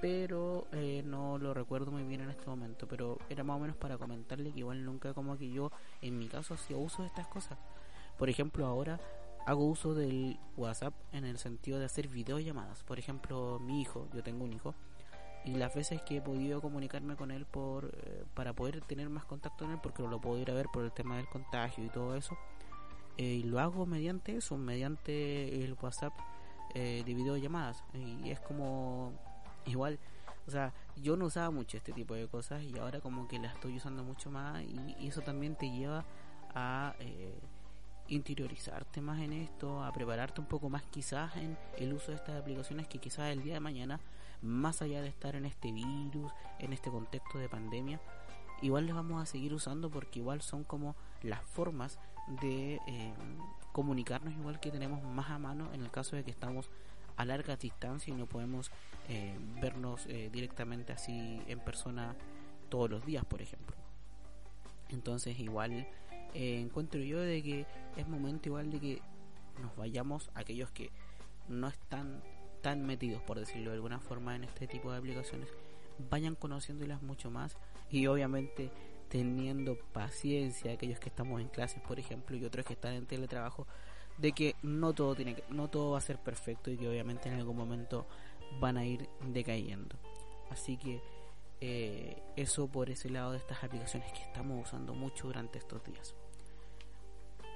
Pero 0.00 0.66
eh, 0.72 1.02
no 1.04 1.36
lo 1.36 1.52
recuerdo 1.52 1.90
muy 1.90 2.04
bien 2.04 2.22
en 2.22 2.30
este 2.30 2.46
momento. 2.46 2.88
Pero 2.88 3.18
era 3.28 3.44
más 3.44 3.58
o 3.58 3.60
menos 3.60 3.76
para 3.76 3.98
comentarle 3.98 4.50
que 4.50 4.60
igual 4.60 4.82
nunca 4.82 5.12
como 5.12 5.36
que 5.36 5.50
yo, 5.50 5.70
en 6.00 6.18
mi 6.18 6.26
caso, 6.26 6.54
hacía 6.54 6.78
uso 6.78 7.02
de 7.02 7.08
estas 7.08 7.26
cosas. 7.26 7.58
Por 8.18 8.30
ejemplo, 8.30 8.66
ahora 8.66 8.98
hago 9.46 9.64
uso 9.66 9.94
del 9.94 10.38
WhatsApp 10.56 10.94
en 11.12 11.24
el 11.24 11.38
sentido 11.38 11.78
de 11.78 11.86
hacer 11.86 12.08
videollamadas. 12.08 12.82
Por 12.82 12.98
ejemplo, 12.98 13.58
mi 13.60 13.80
hijo, 13.80 14.08
yo 14.14 14.22
tengo 14.22 14.44
un 14.44 14.52
hijo, 14.52 14.74
y 15.44 15.54
las 15.54 15.74
veces 15.74 16.02
que 16.02 16.18
he 16.18 16.20
podido 16.20 16.60
comunicarme 16.60 17.16
con 17.16 17.30
él 17.30 17.46
por 17.46 17.86
eh, 17.86 18.24
para 18.34 18.52
poder 18.52 18.82
tener 18.82 19.08
más 19.08 19.24
contacto 19.24 19.64
con 19.64 19.72
él, 19.72 19.80
porque 19.82 20.02
no 20.02 20.10
lo 20.10 20.20
puedo 20.20 20.38
ir 20.38 20.50
a 20.50 20.54
ver 20.54 20.66
por 20.72 20.84
el 20.84 20.92
tema 20.92 21.16
del 21.16 21.28
contagio 21.28 21.84
y 21.84 21.88
todo 21.88 22.14
eso, 22.14 22.36
eh, 23.16 23.24
y 23.24 23.42
lo 23.44 23.58
hago 23.60 23.86
mediante 23.86 24.36
eso, 24.36 24.56
mediante 24.56 25.64
el 25.64 25.76
WhatsApp 25.80 26.12
eh, 26.74 27.02
de 27.04 27.14
videollamadas. 27.14 27.82
Y 27.94 28.30
es 28.30 28.40
como 28.40 29.12
igual, 29.66 29.98
o 30.46 30.50
sea, 30.50 30.72
yo 30.96 31.16
no 31.16 31.26
usaba 31.26 31.50
mucho 31.50 31.76
este 31.76 31.92
tipo 31.92 32.14
de 32.14 32.28
cosas 32.28 32.62
y 32.62 32.78
ahora 32.78 33.00
como 33.00 33.26
que 33.28 33.38
la 33.38 33.48
estoy 33.48 33.76
usando 33.76 34.04
mucho 34.04 34.30
más 34.30 34.62
y, 34.62 35.06
eso 35.06 35.22
también 35.22 35.56
te 35.56 35.70
lleva 35.70 36.04
a 36.54 36.94
interiorizarte 38.10 39.00
más 39.00 39.20
en 39.20 39.32
esto, 39.32 39.82
a 39.82 39.92
prepararte 39.92 40.40
un 40.40 40.46
poco 40.46 40.68
más 40.68 40.82
quizás 40.84 41.34
en 41.36 41.56
el 41.78 41.92
uso 41.92 42.10
de 42.10 42.16
estas 42.16 42.40
aplicaciones 42.40 42.88
que 42.88 42.98
quizás 42.98 43.30
el 43.30 43.42
día 43.42 43.54
de 43.54 43.60
mañana, 43.60 44.00
más 44.42 44.82
allá 44.82 45.00
de 45.00 45.08
estar 45.08 45.36
en 45.36 45.46
este 45.46 45.72
virus, 45.72 46.32
en 46.58 46.72
este 46.72 46.90
contexto 46.90 47.38
de 47.38 47.48
pandemia, 47.48 48.00
igual 48.62 48.86
les 48.86 48.94
vamos 48.94 49.22
a 49.22 49.26
seguir 49.26 49.54
usando 49.54 49.90
porque 49.90 50.18
igual 50.18 50.42
son 50.42 50.64
como 50.64 50.96
las 51.22 51.42
formas 51.42 51.98
de 52.42 52.74
eh, 52.86 53.14
comunicarnos 53.72 54.34
igual 54.34 54.60
que 54.60 54.70
tenemos 54.70 55.02
más 55.02 55.30
a 55.30 55.38
mano 55.38 55.70
en 55.72 55.82
el 55.82 55.90
caso 55.90 56.16
de 56.16 56.24
que 56.24 56.30
estamos 56.30 56.70
a 57.16 57.24
larga 57.24 57.56
distancia 57.56 58.12
y 58.12 58.16
no 58.16 58.26
podemos 58.26 58.70
eh, 59.08 59.36
vernos 59.60 60.06
eh, 60.06 60.30
directamente 60.32 60.92
así 60.92 61.42
en 61.46 61.60
persona 61.60 62.14
todos 62.68 62.88
los 62.88 63.04
días, 63.04 63.24
por 63.24 63.42
ejemplo. 63.42 63.76
Entonces 64.88 65.38
igual 65.38 65.86
eh, 66.34 66.60
encuentro 66.60 67.00
yo 67.00 67.20
de 67.20 67.42
que 67.42 67.66
es 67.96 68.08
momento 68.08 68.48
igual 68.48 68.70
de 68.70 68.80
que 68.80 69.02
nos 69.60 69.74
vayamos 69.76 70.30
aquellos 70.34 70.70
que 70.70 70.90
no 71.48 71.68
están 71.68 72.22
tan 72.62 72.86
metidos, 72.86 73.22
por 73.22 73.38
decirlo 73.38 73.70
de 73.70 73.76
alguna 73.76 74.00
forma, 74.00 74.36
en 74.36 74.44
este 74.44 74.66
tipo 74.66 74.90
de 74.92 74.98
aplicaciones, 74.98 75.48
vayan 76.10 76.34
conociéndolas 76.34 77.02
mucho 77.02 77.30
más 77.30 77.56
y 77.90 78.06
obviamente 78.06 78.70
teniendo 79.08 79.76
paciencia 79.92 80.72
aquellos 80.72 81.00
que 81.00 81.08
estamos 81.08 81.40
en 81.40 81.48
clases, 81.48 81.82
por 81.82 81.98
ejemplo, 81.98 82.36
y 82.36 82.44
otros 82.44 82.64
que 82.64 82.74
están 82.74 82.94
en 82.94 83.06
teletrabajo, 83.06 83.66
de 84.18 84.32
que 84.32 84.54
no 84.62 84.92
todo 84.92 85.14
tiene 85.14 85.34
que, 85.34 85.44
no 85.50 85.68
todo 85.68 85.92
va 85.92 85.98
a 85.98 86.02
ser 86.02 86.18
perfecto 86.18 86.70
y 86.70 86.76
que 86.76 86.88
obviamente 86.88 87.28
en 87.28 87.34
algún 87.34 87.56
momento 87.56 88.06
van 88.60 88.76
a 88.76 88.84
ir 88.84 89.08
decayendo. 89.26 89.96
Así 90.50 90.76
que 90.76 91.00
eh, 91.60 92.22
eso 92.36 92.68
por 92.68 92.90
ese 92.90 93.10
lado 93.10 93.32
de 93.32 93.38
estas 93.38 93.62
aplicaciones 93.62 94.12
que 94.12 94.22
estamos 94.22 94.66
usando 94.66 94.94
mucho 94.94 95.26
durante 95.26 95.58
estos 95.58 95.82
días. 95.84 96.14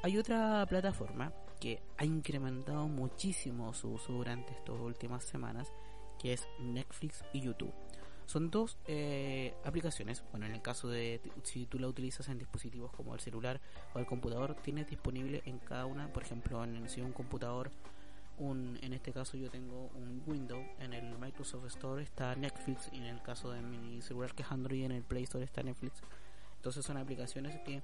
Hay 0.03 0.19
otra 0.19 0.67
plataforma 0.67 1.33
que 1.59 1.81
ha 1.97 2.05
incrementado 2.05 2.87
muchísimo 2.89 3.73
su 3.73 3.93
uso 3.93 4.13
durante 4.13 4.53
estas 4.53 4.79
últimas 4.79 5.25
semanas, 5.25 5.73
que 6.19 6.35
es 6.35 6.47
Netflix 6.61 7.25
y 7.33 7.41
YouTube. 7.41 7.73
Son 8.27 8.51
dos 8.51 8.79
eh, 8.87 9.55
aplicaciones, 9.65 10.23
bueno, 10.31 10.47
en 10.47 10.53
el 10.53 10.63
caso 10.63 10.89
de 10.89 11.21
si 11.43 11.67
tú 11.67 11.79
la 11.79 11.89
utilizas 11.89 12.29
en 12.29 12.39
dispositivos 12.39 12.91
como 12.93 13.15
el 13.15 13.21
celular 13.21 13.61
o 13.95 13.99
el 13.99 14.07
computador, 14.07 14.55
tienes 14.63 14.89
disponible 14.89 15.43
en 15.45 15.59
cada 15.59 15.87
una, 15.87 16.13
por 16.13 16.23
ejemplo, 16.23 16.63
en 16.65 16.89
si 16.89 17.01
un 17.01 17.13
computador 17.13 17.71
un, 18.39 18.79
en 18.83 18.93
este 18.93 19.13
caso 19.13 19.37
yo 19.37 19.51
tengo 19.51 19.91
un 19.95 20.23
Windows, 20.27 20.65
en 20.79 20.93
el 20.93 21.19
Microsoft 21.19 21.67
Store 21.67 22.03
está 22.03 22.35
Netflix 22.35 22.89
y 22.93 22.97
en 22.97 23.05
el 23.05 23.23
caso 23.23 23.51
de 23.51 23.63
mi 23.63 24.03
celular 24.03 24.35
que 24.35 24.43
es 24.43 24.51
Android 24.51 24.85
en 24.85 24.93
el 24.93 25.03
Play 25.03 25.25
Store 25.25 25.45
está 25.45 25.63
Netflix. 25.63 26.03
Entonces 26.57 26.85
son 26.85 26.97
aplicaciones 26.97 27.61
que 27.65 27.83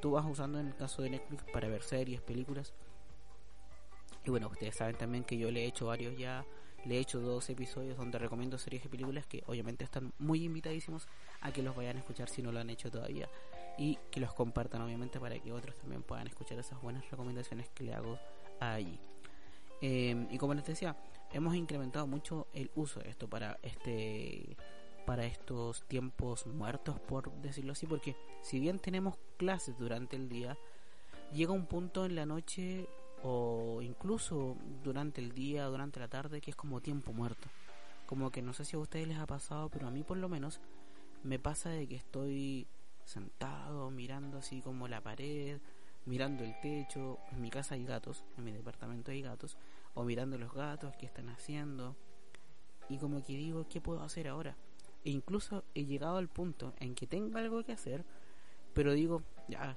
tú 0.00 0.12
vas 0.12 0.26
usando 0.26 0.58
en 0.58 0.68
el 0.68 0.76
caso 0.76 1.02
de 1.02 1.10
Netflix 1.10 1.44
para 1.52 1.68
ver 1.68 1.82
series, 1.82 2.20
películas. 2.20 2.72
Y 4.24 4.30
bueno, 4.30 4.48
ustedes 4.48 4.76
saben 4.76 4.96
también 4.96 5.24
que 5.24 5.38
yo 5.38 5.50
le 5.50 5.64
he 5.64 5.66
hecho 5.66 5.86
varios 5.86 6.16
ya, 6.18 6.44
le 6.84 6.96
he 6.96 6.98
hecho 6.98 7.20
dos 7.20 7.48
episodios 7.50 7.96
donde 7.96 8.18
recomiendo 8.18 8.58
series 8.58 8.84
y 8.84 8.88
películas 8.88 9.26
que 9.26 9.42
obviamente 9.46 9.84
están 9.84 10.12
muy 10.18 10.44
invitadísimos 10.44 11.08
a 11.40 11.52
que 11.52 11.62
los 11.62 11.74
vayan 11.74 11.96
a 11.96 12.00
escuchar 12.00 12.28
si 12.28 12.42
no 12.42 12.52
lo 12.52 12.60
han 12.60 12.70
hecho 12.70 12.90
todavía 12.90 13.28
y 13.78 13.98
que 14.10 14.20
los 14.20 14.34
compartan 14.34 14.82
obviamente 14.82 15.20
para 15.20 15.38
que 15.38 15.52
otros 15.52 15.76
también 15.76 16.02
puedan 16.02 16.26
escuchar 16.26 16.58
esas 16.58 16.80
buenas 16.82 17.08
recomendaciones 17.10 17.68
que 17.70 17.84
le 17.84 17.94
hago 17.94 18.18
allí. 18.60 18.98
Em, 19.80 20.26
y 20.30 20.38
como 20.38 20.54
les 20.54 20.64
decía, 20.64 20.96
hemos 21.32 21.54
incrementado 21.54 22.06
mucho 22.06 22.48
el 22.52 22.70
uso 22.74 23.00
de 23.00 23.10
esto 23.10 23.28
para 23.28 23.58
este 23.62 24.56
para 25.06 25.24
estos 25.24 25.84
tiempos 25.84 26.46
muertos, 26.46 27.00
por 27.00 27.32
decirlo 27.40 27.72
así, 27.72 27.86
porque 27.86 28.14
si 28.42 28.60
bien 28.60 28.78
tenemos 28.78 29.14
clases 29.38 29.78
durante 29.78 30.16
el 30.16 30.28
día, 30.28 30.58
llega 31.32 31.52
un 31.52 31.64
punto 31.64 32.04
en 32.04 32.14
la 32.14 32.26
noche 32.26 32.86
o 33.22 33.80
incluso 33.80 34.58
durante 34.84 35.22
el 35.22 35.32
día, 35.32 35.64
durante 35.64 35.98
la 35.98 36.08
tarde, 36.08 36.42
que 36.42 36.50
es 36.50 36.56
como 36.56 36.82
tiempo 36.82 37.14
muerto. 37.14 37.48
Como 38.04 38.30
que 38.30 38.42
no 38.42 38.52
sé 38.52 38.66
si 38.66 38.76
a 38.76 38.80
ustedes 38.80 39.08
les 39.08 39.18
ha 39.18 39.26
pasado, 39.26 39.70
pero 39.70 39.86
a 39.86 39.90
mí 39.90 40.02
por 40.02 40.18
lo 40.18 40.28
menos 40.28 40.60
me 41.22 41.38
pasa 41.38 41.70
de 41.70 41.86
que 41.86 41.96
estoy 41.96 42.66
sentado 43.04 43.90
mirando 43.90 44.36
así 44.36 44.60
como 44.60 44.88
la 44.88 45.00
pared 45.00 45.58
mirando 46.08 46.42
el 46.42 46.58
techo, 46.60 47.18
en 47.30 47.40
mi 47.40 47.50
casa 47.50 47.74
hay 47.74 47.84
gatos, 47.84 48.24
en 48.36 48.44
mi 48.44 48.52
departamento 48.52 49.10
hay 49.10 49.20
gatos, 49.20 49.58
o 49.94 50.04
mirando 50.04 50.38
los 50.38 50.52
gatos, 50.52 50.96
qué 50.96 51.06
están 51.06 51.28
haciendo, 51.28 51.96
y 52.88 52.96
como 52.96 53.22
que 53.22 53.34
digo, 53.34 53.66
¿qué 53.68 53.80
puedo 53.80 54.02
hacer 54.02 54.26
ahora? 54.26 54.56
E 55.04 55.10
incluso 55.10 55.64
he 55.74 55.84
llegado 55.84 56.16
al 56.16 56.28
punto 56.28 56.72
en 56.78 56.94
que 56.94 57.06
tengo 57.06 57.36
algo 57.36 57.62
que 57.62 57.72
hacer, 57.72 58.04
pero 58.72 58.92
digo, 58.92 59.22
ya, 59.48 59.76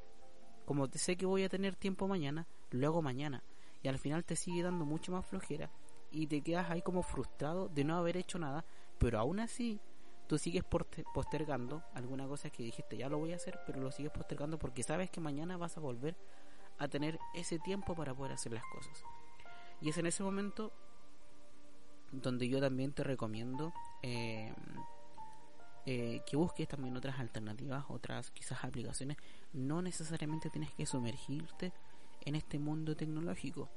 como 0.66 0.88
sé 0.94 1.18
que 1.18 1.26
voy 1.26 1.44
a 1.44 1.50
tener 1.50 1.76
tiempo 1.76 2.08
mañana, 2.08 2.48
lo 2.70 2.88
hago 2.88 3.02
mañana, 3.02 3.44
y 3.84 3.90
al 3.90 4.00
final 4.00 4.24
te 4.24 4.38
sigue 4.38 4.64
dando 4.64 4.86
mucho 4.86 5.12
más 5.12 5.26
flojera, 5.26 5.70
y 6.12 6.28
te 6.28 6.42
quedas 6.42 6.70
ahí 6.72 6.82
como 6.82 7.04
frustrado 7.04 7.68
de 7.68 7.84
no 7.84 7.98
haber 7.98 8.16
hecho 8.16 8.40
nada, 8.40 8.64
pero 8.98 9.20
aún 9.20 9.42
así 9.42 9.82
tú 10.32 10.38
sigues 10.38 10.64
postergando 10.64 11.84
alguna 11.94 12.26
cosa 12.26 12.50
que 12.50 12.64
dijiste 12.64 12.96
ya 12.96 13.10
lo 13.10 13.18
voy 13.18 13.34
a 13.34 13.36
hacer, 13.36 13.60
pero 13.66 13.82
lo 13.82 13.92
sigues 13.92 14.14
postergando 14.14 14.58
porque 14.58 14.82
sabes 14.82 15.10
que 15.10 15.20
mañana 15.20 15.58
vas 15.58 15.76
a 15.76 15.82
volver 15.82 16.16
a 16.78 16.88
tener 16.88 17.20
ese 17.34 17.60
tiempo 17.60 17.96
para 17.96 18.16
poder 18.16 18.32
hacer 18.32 18.54
las 18.54 18.64
cosas. 18.68 19.04
Y 19.82 19.90
es 19.90 19.98
en 19.98 20.06
ese 20.06 20.24
momento 20.24 20.72
donde 22.14 22.48
yo 22.48 22.62
también 22.62 22.94
te 22.94 23.04
recomiendo 23.04 23.74
eh, 24.04 24.54
eh, 25.86 26.22
que 26.26 26.38
busques 26.38 26.66
también 26.66 26.96
otras 26.96 27.20
alternativas, 27.20 27.84
otras 27.90 28.32
quizás 28.32 28.64
aplicaciones. 28.64 29.18
No 29.52 29.82
necesariamente 29.82 30.50
tienes 30.50 30.74
que 30.74 30.86
sumergirte 30.86 31.74
en 32.22 32.36
este 32.36 32.58
mundo 32.58 32.96
tecnológico. 32.96 33.68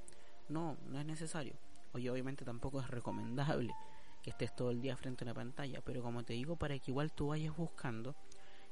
No, 0.49 0.77
no 0.87 1.01
es 1.01 1.05
necesario. 1.05 1.55
Oye, 1.95 2.09
obviamente 2.11 2.45
tampoco 2.45 2.81
es 2.81 2.87
recomendable 2.87 3.75
que 4.25 4.31
estés 4.31 4.57
todo 4.57 4.71
el 4.71 4.81
día 4.81 4.97
frente 4.97 5.23
a 5.23 5.27
una 5.27 5.35
pantalla, 5.35 5.83
pero 5.85 6.03
como 6.03 6.25
te 6.25 6.33
digo, 6.33 6.57
para 6.57 6.79
que 6.79 6.91
igual 6.91 7.13
tú 7.13 7.29
vayas 7.29 7.55
buscando 7.55 8.17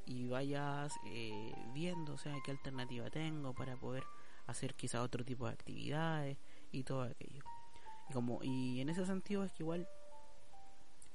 y 0.06 0.26
vayas 0.26 0.94
eh, 1.04 1.52
viendo, 1.74 2.14
o 2.14 2.18
sea, 2.18 2.34
qué 2.42 2.50
alternativa 2.50 3.10
tengo 3.10 3.52
para 3.52 3.76
poder 3.76 4.02
hacer 4.46 4.74
quizá 4.74 5.02
otro 5.02 5.26
tipo 5.26 5.46
de 5.46 5.52
actividades 5.52 6.38
y 6.72 6.84
todo 6.84 7.02
aquello. 7.02 7.44
Y, 8.08 8.12
como, 8.14 8.42
y 8.42 8.80
en 8.80 8.88
ese 8.88 9.04
sentido 9.04 9.44
es 9.44 9.52
que 9.52 9.62
igual, 9.62 9.86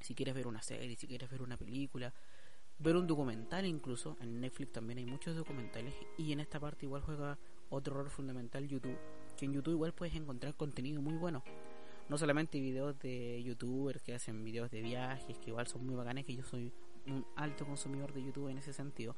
si 0.01 0.13
quieres 0.13 0.35
ver 0.35 0.45
una 0.45 0.61
serie, 0.61 0.95
si 0.95 1.07
quieres 1.07 1.31
ver 1.31 1.41
una 1.41 1.57
película, 1.57 2.13
ver 2.77 2.95
un 2.95 3.07
documental 3.07 3.65
incluso, 3.65 4.17
en 4.21 4.39
Netflix 4.39 4.71
también 4.71 4.99
hay 4.99 5.07
muchos 5.07 5.35
documentales 5.35 5.95
y 6.15 6.31
en 6.31 6.41
esta 6.41 6.59
parte 6.59 6.85
igual 6.85 7.01
juega 7.01 7.39
otro 7.71 7.95
rol 7.95 8.11
fundamental 8.11 8.67
YouTube, 8.67 8.99
que 9.35 9.45
en 9.45 9.53
YouTube 9.53 9.73
igual 9.73 9.95
puedes 9.95 10.13
encontrar 10.13 10.53
contenido 10.55 11.01
muy 11.01 11.15
bueno 11.15 11.43
no 12.09 12.17
solamente 12.17 12.59
videos 12.59 12.97
de 12.99 13.41
youtubers 13.43 14.01
que 14.01 14.13
hacen 14.13 14.43
videos 14.43 14.71
de 14.71 14.81
viajes, 14.81 15.37
que 15.39 15.49
igual 15.49 15.67
son 15.67 15.85
muy 15.85 15.95
bacanes, 15.95 16.25
que 16.25 16.35
yo 16.35 16.43
soy 16.43 16.71
un 17.05 17.25
alto 17.35 17.65
consumidor 17.65 18.13
de 18.13 18.23
YouTube 18.23 18.49
en 18.49 18.57
ese 18.57 18.73
sentido, 18.73 19.15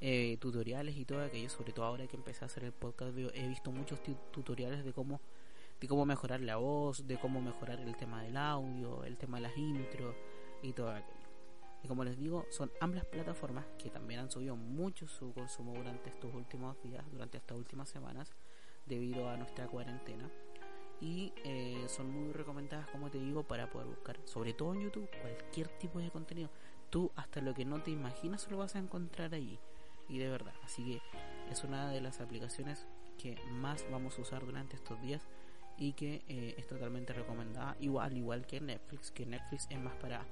eh, 0.00 0.36
tutoriales 0.40 0.96
y 0.96 1.04
todo 1.04 1.22
aquello, 1.22 1.48
sobre 1.48 1.72
todo 1.72 1.86
ahora 1.86 2.06
que 2.06 2.16
empecé 2.16 2.44
a 2.44 2.46
hacer 2.46 2.64
el 2.64 2.72
podcast, 2.72 3.16
he 3.16 3.48
visto 3.48 3.70
muchos 3.72 4.00
tutoriales 4.30 4.84
de 4.84 4.92
cómo 4.92 5.20
de 5.80 5.88
cómo 5.88 6.06
mejorar 6.06 6.40
la 6.40 6.56
voz, 6.56 7.06
de 7.06 7.18
cómo 7.18 7.40
mejorar 7.40 7.80
el 7.80 7.94
tema 7.96 8.22
del 8.22 8.36
audio, 8.36 9.04
el 9.04 9.16
tema 9.16 9.38
de 9.38 9.42
las 9.42 9.56
intros 9.56 10.14
y 10.62 10.72
todo 10.72 10.90
aquello. 10.90 11.26
Y 11.82 11.88
como 11.88 12.04
les 12.04 12.18
digo, 12.18 12.46
son 12.50 12.72
ambas 12.80 13.04
plataformas 13.04 13.66
que 13.78 13.90
también 13.90 14.20
han 14.20 14.30
subido 14.30 14.56
mucho 14.56 15.06
su 15.06 15.32
consumo 15.32 15.74
durante 15.74 16.08
estos 16.08 16.34
últimos 16.34 16.80
días, 16.82 17.04
durante 17.12 17.38
estas 17.38 17.56
últimas 17.56 17.88
semanas, 17.88 18.34
debido 18.86 19.28
a 19.28 19.36
nuestra 19.36 19.66
cuarentena. 19.66 20.30
Y 21.00 21.32
eh, 21.44 21.84
son 21.88 22.10
muy 22.10 22.32
recomendadas, 22.32 22.88
como 22.88 23.10
te 23.10 23.18
digo, 23.18 23.42
para 23.42 23.70
poder 23.70 23.86
buscar, 23.88 24.18
sobre 24.24 24.54
todo 24.54 24.74
en 24.74 24.82
YouTube, 24.82 25.08
cualquier 25.20 25.68
tipo 25.78 25.98
de 25.98 26.10
contenido. 26.10 26.48
Tú 26.90 27.10
hasta 27.16 27.40
lo 27.40 27.52
que 27.54 27.64
no 27.64 27.82
te 27.82 27.90
imaginas 27.90 28.50
lo 28.50 28.58
vas 28.58 28.76
a 28.76 28.78
encontrar 28.78 29.34
allí. 29.34 29.58
Y 30.08 30.18
de 30.18 30.28
verdad, 30.28 30.54
así 30.64 30.84
que 30.84 31.02
es 31.50 31.64
una 31.64 31.90
de 31.90 32.00
las 32.00 32.20
aplicaciones 32.20 32.86
que 33.18 33.36
más 33.50 33.84
vamos 33.90 34.18
a 34.18 34.22
usar 34.22 34.44
durante 34.44 34.76
estos 34.76 35.00
días 35.02 35.22
y 35.78 35.92
que 35.92 36.22
eh, 36.28 36.54
es 36.56 36.66
totalmente 36.66 37.12
recomendada, 37.12 37.76
igual, 37.80 38.16
igual 38.16 38.46
que 38.46 38.60
Netflix, 38.60 39.10
que 39.10 39.26
Netflix 39.26 39.66
es 39.70 39.78
más 39.78 39.94
para 39.96 40.24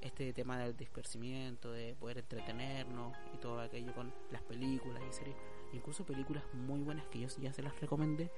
este 0.00 0.32
tema 0.32 0.58
del 0.58 0.76
dispersimiento, 0.76 1.72
de 1.72 1.94
poder 1.94 2.18
entretenernos 2.18 3.16
y 3.34 3.38
todo 3.38 3.60
aquello 3.60 3.94
con 3.94 4.12
las 4.30 4.42
películas 4.42 5.02
y 5.08 5.12
series, 5.12 5.36
incluso 5.72 6.04
películas 6.04 6.44
muy 6.52 6.80
buenas 6.80 7.06
que 7.06 7.20
yo 7.20 7.28
ya 7.40 7.52
se 7.52 7.62
las 7.62 7.78
recomendé 7.80 8.30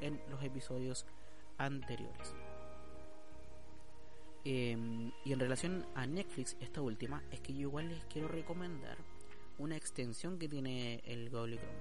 en 0.00 0.20
los 0.30 0.42
episodios 0.42 1.06
anteriores. 1.60 2.34
Em, 4.44 5.12
y 5.24 5.32
en 5.32 5.38
relación 5.38 5.86
a 5.94 6.06
Netflix, 6.06 6.56
esta 6.60 6.80
última, 6.80 7.22
es 7.30 7.40
que 7.40 7.52
yo 7.52 7.60
igual 7.60 7.88
les 7.90 8.04
quiero 8.06 8.26
recomendar 8.26 8.96
una 9.58 9.76
extensión 9.76 10.38
que 10.38 10.48
tiene 10.48 11.02
el 11.04 11.28
Google 11.28 11.58
Chrome, 11.58 11.78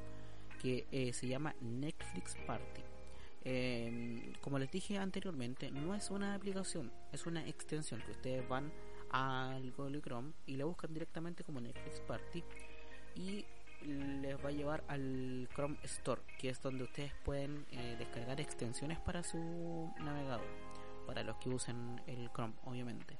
que 0.62 0.86
eh, 0.92 1.14
se 1.14 1.28
llama 1.28 1.56
Netflix 1.62 2.36
Party. 2.46 2.82
Em, 3.46 4.34
como 4.42 4.60
les 4.60 4.70
dije 4.70 4.98
anteriormente, 4.98 5.72
no 5.72 5.96
es 5.96 6.12
una 6.12 6.36
aplicación, 6.36 6.92
es 7.14 7.26
una 7.26 7.48
extensión 7.48 8.02
que 8.02 8.12
ustedes 8.12 8.48
van 8.50 8.70
al 9.12 9.72
Google 9.72 10.02
Chrome 10.02 10.34
y 10.46 10.58
la 10.58 10.66
buscan 10.66 10.94
directamente 10.94 11.46
como 11.46 11.62
Netflix 11.62 12.02
Party 12.02 12.44
y 13.16 13.46
les 13.84 14.36
va 14.44 14.50
a 14.50 14.52
llevar 14.52 14.84
al 14.88 15.48
Chrome 15.54 15.78
Store, 15.84 16.22
que 16.38 16.50
es 16.50 16.62
donde 16.62 16.84
ustedes 16.84 17.14
pueden 17.24 17.66
eh, 17.72 17.96
descargar 17.98 18.40
extensiones 18.40 19.00
para 19.00 19.24
su 19.24 19.92
navegador, 20.00 20.48
para 21.06 21.24
los 21.24 21.38
que 21.38 21.50
usen 21.50 22.02
el 22.08 22.30
Chrome, 22.32 22.54
obviamente. 22.66 23.18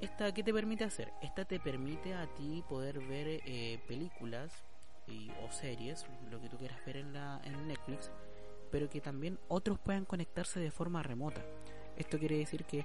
Esta, 0.00 0.32
¿qué 0.34 0.42
te 0.42 0.52
permite 0.52 0.84
hacer? 0.84 1.12
Esta 1.22 1.44
te 1.44 1.60
permite 1.60 2.14
a 2.14 2.26
ti 2.34 2.64
poder 2.68 2.98
ver 3.00 3.40
eh, 3.46 3.80
películas 3.86 4.52
y, 5.06 5.30
o 5.44 5.50
series, 5.52 6.06
lo 6.30 6.40
que 6.40 6.48
tú 6.48 6.58
quieras 6.58 6.84
ver 6.84 6.96
en, 6.96 7.12
la, 7.12 7.40
en 7.44 7.68
Netflix, 7.68 8.10
pero 8.70 8.90
que 8.90 9.00
también 9.00 9.38
otros 9.48 9.78
puedan 9.78 10.04
conectarse 10.04 10.58
de 10.58 10.70
forma 10.70 11.02
remota. 11.02 11.42
Esto 11.96 12.18
quiere 12.18 12.38
decir 12.38 12.64
que 12.64 12.84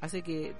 hace 0.00 0.22
que 0.22 0.54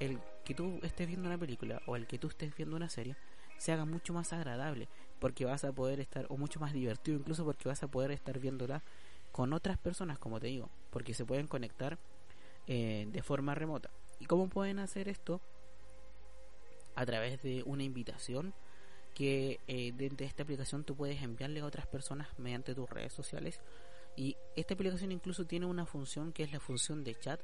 el 0.00 0.18
que 0.44 0.54
tú 0.54 0.78
estés 0.82 1.06
viendo 1.06 1.28
una 1.28 1.38
película 1.38 1.80
o 1.86 1.96
el 1.96 2.06
que 2.06 2.18
tú 2.18 2.28
estés 2.28 2.54
viendo 2.54 2.76
una 2.76 2.88
serie 2.88 3.16
se 3.58 3.72
haga 3.72 3.84
mucho 3.84 4.12
más 4.12 4.32
agradable 4.32 4.88
porque 5.18 5.44
vas 5.44 5.64
a 5.64 5.72
poder 5.72 6.00
estar 6.00 6.26
o 6.28 6.36
mucho 6.36 6.60
más 6.60 6.72
divertido 6.72 7.18
incluso 7.18 7.44
porque 7.44 7.68
vas 7.68 7.82
a 7.82 7.88
poder 7.88 8.10
estar 8.10 8.38
viéndola 8.38 8.82
con 9.32 9.52
otras 9.52 9.78
personas 9.78 10.18
como 10.18 10.40
te 10.40 10.48
digo 10.48 10.70
porque 10.90 11.14
se 11.14 11.24
pueden 11.24 11.46
conectar 11.46 11.98
eh, 12.66 13.06
de 13.10 13.22
forma 13.22 13.54
remota. 13.54 13.90
Y 14.18 14.26
cómo 14.26 14.48
pueden 14.48 14.78
hacer 14.78 15.08
esto 15.08 15.40
a 16.94 17.04
través 17.04 17.42
de 17.42 17.62
una 17.66 17.82
invitación 17.82 18.54
que 19.14 19.60
eh, 19.68 19.92
de 19.92 20.24
esta 20.24 20.42
aplicación 20.42 20.84
tú 20.84 20.96
puedes 20.96 21.22
enviarle 21.22 21.60
a 21.60 21.66
otras 21.66 21.86
personas 21.86 22.28
mediante 22.38 22.74
tus 22.74 22.88
redes 22.88 23.12
sociales. 23.12 23.60
Y 24.16 24.36
esta 24.56 24.74
aplicación 24.74 25.12
incluso 25.12 25.44
tiene 25.44 25.66
una 25.66 25.84
función 25.84 26.32
que 26.32 26.44
es 26.44 26.52
la 26.52 26.60
función 26.60 27.04
de 27.04 27.14
chat 27.16 27.40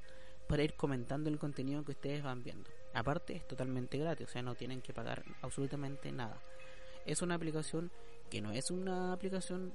para 0.49 0.63
ir 0.63 0.75
comentando 0.75 1.29
el 1.29 1.39
contenido 1.39 1.85
que 1.85 1.93
ustedes 1.93 2.23
van 2.23 2.43
viendo. 2.43 2.71
Aparte 2.93 3.37
es 3.37 3.47
totalmente 3.47 3.99
gratis, 3.99 4.27
o 4.27 4.31
sea, 4.31 4.43
no 4.43 4.55
tienen 4.55 4.83
que 4.83 4.93
pagar 4.93 5.25
absolutamente 5.43 6.11
nada. 6.13 6.41
Es 7.07 7.23
una 7.23 7.37
aplicación 7.37 7.91
que 8.29 8.41
no 8.41 8.53
es 8.53 8.71
una 8.71 9.13
aplicación 9.13 9.73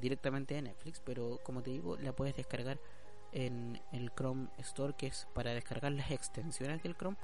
directamente 0.00 0.54
de 0.54 0.62
Netflix, 0.62 1.00
pero 1.04 1.38
como 1.44 1.62
te 1.62 1.70
digo, 1.70 1.96
la 1.96 2.12
puedes 2.12 2.34
descargar 2.34 2.80
en 3.32 3.80
el 3.92 4.10
Chrome 4.12 4.48
Store, 4.58 4.94
que 4.96 5.06
es 5.06 5.26
para 5.34 5.54
descargar 5.54 5.92
las 5.92 6.10
extensiones 6.10 6.82
del 6.82 6.96
Chrome, 6.96 7.16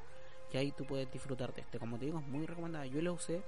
y 0.53 0.57
ahí 0.57 0.73
tú 0.73 0.85
puedes 0.85 1.11
disfrutar 1.13 1.53
de 1.55 1.63
este. 1.63 1.79
Como 1.79 1.99
te 1.99 2.07
digo, 2.07 2.21
es 2.21 2.27
muy 2.27 2.47
recomendada. 2.47 2.87
Yo 2.87 3.03
la 3.03 3.13
usé 3.13 3.43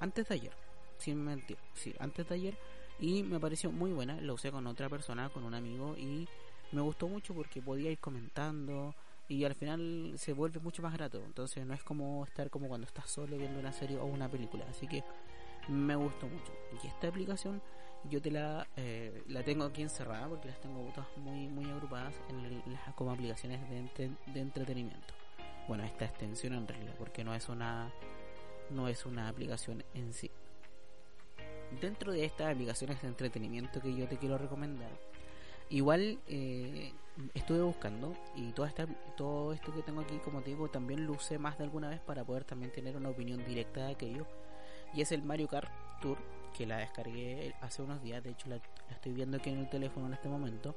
antes 0.00 0.28
de 0.28 0.34
ayer, 0.36 0.52
sin 0.98 1.22
mentir, 1.22 1.58
sí, 1.74 1.94
antes 1.98 2.28
de 2.28 2.34
ayer, 2.34 2.58
y 2.98 3.22
me 3.22 3.38
pareció 3.38 3.70
muy 3.70 3.92
buena. 3.92 4.20
La 4.20 4.32
usé 4.32 4.50
con 4.50 4.66
otra 4.66 4.88
persona, 4.88 5.28
con 5.28 5.44
un 5.44 5.54
amigo, 5.54 5.96
y 5.98 6.28
me 6.70 6.80
gustó 6.80 7.08
mucho 7.08 7.34
porque 7.34 7.60
podía 7.60 7.90
ir 7.90 7.98
comentando 7.98 8.94
y 9.32 9.44
al 9.44 9.54
final 9.54 10.12
se 10.16 10.34
vuelve 10.34 10.60
mucho 10.60 10.82
más 10.82 10.92
grato. 10.92 11.22
Entonces 11.24 11.64
no 11.64 11.72
es 11.72 11.82
como 11.82 12.24
estar 12.24 12.50
como 12.50 12.68
cuando 12.68 12.86
estás 12.86 13.08
solo 13.10 13.38
viendo 13.38 13.58
una 13.58 13.72
serie 13.72 13.96
o 13.98 14.04
una 14.04 14.28
película. 14.28 14.66
Así 14.68 14.86
que 14.86 15.02
me 15.68 15.96
gustó 15.96 16.28
mucho. 16.28 16.52
Y 16.82 16.86
esta 16.86 17.08
aplicación 17.08 17.62
yo 18.10 18.20
te 18.20 18.30
la, 18.30 18.66
eh, 18.76 19.22
la 19.28 19.42
tengo 19.42 19.64
aquí 19.64 19.80
encerrada 19.80 20.28
porque 20.28 20.48
las 20.48 20.60
tengo 20.60 20.86
todas 20.92 21.08
muy, 21.16 21.48
muy 21.48 21.70
agrupadas 21.70 22.14
en 22.28 22.42
las, 22.72 22.94
como 22.94 23.10
aplicaciones 23.12 23.60
de, 23.70 24.10
de 24.26 24.40
entretenimiento. 24.40 25.14
Bueno, 25.66 25.84
esta 25.84 26.04
extensión 26.04 26.52
en 26.52 26.68
realidad, 26.68 26.94
porque 26.98 27.24
no 27.24 27.34
es 27.34 27.48
una 27.48 27.90
no 28.70 28.88
es 28.88 29.06
una 29.06 29.28
aplicación 29.28 29.82
en 29.94 30.12
sí. 30.12 30.30
Dentro 31.80 32.12
de 32.12 32.24
estas 32.24 32.52
aplicaciones 32.52 33.00
de 33.00 33.08
entretenimiento 33.08 33.80
que 33.80 33.94
yo 33.94 34.06
te 34.06 34.18
quiero 34.18 34.36
recomendar, 34.36 34.90
Igual 35.70 36.18
eh, 36.28 36.92
estuve 37.34 37.62
buscando 37.62 38.14
y 38.34 38.52
todo, 38.52 38.66
esta, 38.66 38.86
todo 39.16 39.52
esto 39.52 39.72
que 39.74 39.82
tengo 39.82 40.00
aquí, 40.00 40.18
como 40.18 40.42
te 40.42 40.50
digo, 40.50 40.68
también 40.68 41.06
lo 41.06 41.12
usé 41.12 41.38
más 41.38 41.58
de 41.58 41.64
alguna 41.64 41.88
vez 41.88 42.00
para 42.00 42.24
poder 42.24 42.44
también 42.44 42.72
tener 42.72 42.96
una 42.96 43.10
opinión 43.10 43.44
directa 43.44 43.86
de 43.86 43.92
aquello. 43.92 44.26
Y 44.94 45.00
es 45.00 45.12
el 45.12 45.22
Mario 45.22 45.48
Kart 45.48 45.70
Tour, 46.00 46.18
que 46.56 46.66
la 46.66 46.78
descargué 46.78 47.54
hace 47.60 47.82
unos 47.82 48.02
días, 48.02 48.22
de 48.22 48.30
hecho 48.30 48.48
la, 48.48 48.60
estoy 48.90 49.12
viendo 49.12 49.38
aquí 49.38 49.50
en 49.50 49.58
el 49.58 49.70
teléfono 49.70 50.06
en 50.06 50.14
este 50.14 50.28
momento. 50.28 50.74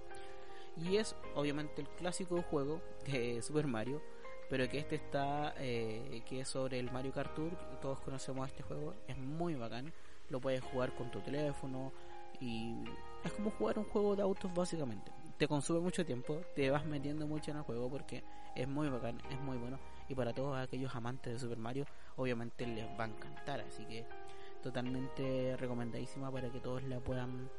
Y 0.77 0.97
es 0.97 1.15
obviamente 1.35 1.81
el 1.81 1.87
clásico 1.89 2.41
juego 2.41 2.81
de 3.05 3.41
Super 3.41 3.67
Mario, 3.67 4.01
pero 4.49 4.69
que 4.69 4.77
este 4.77 4.95
está, 4.95 5.53
eh, 5.57 6.21
que 6.27 6.41
es 6.41 6.47
sobre 6.47 6.79
el 6.79 6.91
Mario 6.91 7.13
Kart 7.13 7.33
Tour, 7.33 7.57
todos 7.81 7.99
conocemos 8.01 8.47
este 8.47 8.63
juego, 8.63 8.93
es 9.07 9.17
muy 9.17 9.55
bacán, 9.55 9.91
lo 10.29 10.39
puedes 10.39 10.61
jugar 10.61 10.93
con 10.95 11.11
tu 11.11 11.21
teléfono 11.21 11.91
y 12.39 12.83
es 13.25 13.33
como 13.33 13.49
jugar 13.51 13.79
un 13.79 13.85
juego 13.85 14.15
de 14.15 14.21
autos 14.21 14.53
básicamente. 14.53 15.11
Te 15.37 15.47
consume 15.47 15.79
mucho 15.79 16.05
tiempo, 16.05 16.41
te 16.55 16.69
vas 16.69 16.85
metiendo 16.85 17.27
mucho 17.27 17.51
en 17.51 17.57
el 17.57 17.63
juego 17.63 17.89
porque 17.89 18.23
es 18.55 18.67
muy 18.67 18.87
bacán, 18.87 19.19
es 19.29 19.39
muy 19.41 19.57
bueno. 19.57 19.79
Y 20.07 20.15
para 20.15 20.31
todos 20.33 20.57
aquellos 20.57 20.95
amantes 20.95 21.33
de 21.33 21.39
Super 21.39 21.57
Mario, 21.57 21.85
obviamente 22.15 22.65
les 22.65 22.85
va 22.97 23.03
a 23.03 23.07
encantar. 23.07 23.59
Así 23.61 23.83
que 23.85 24.05
totalmente 24.63 25.57
recomendadísima 25.57 26.31
para 26.31 26.49
que 26.49 26.59
todos 26.59 26.83
la 26.83 26.99
puedan 26.99 27.49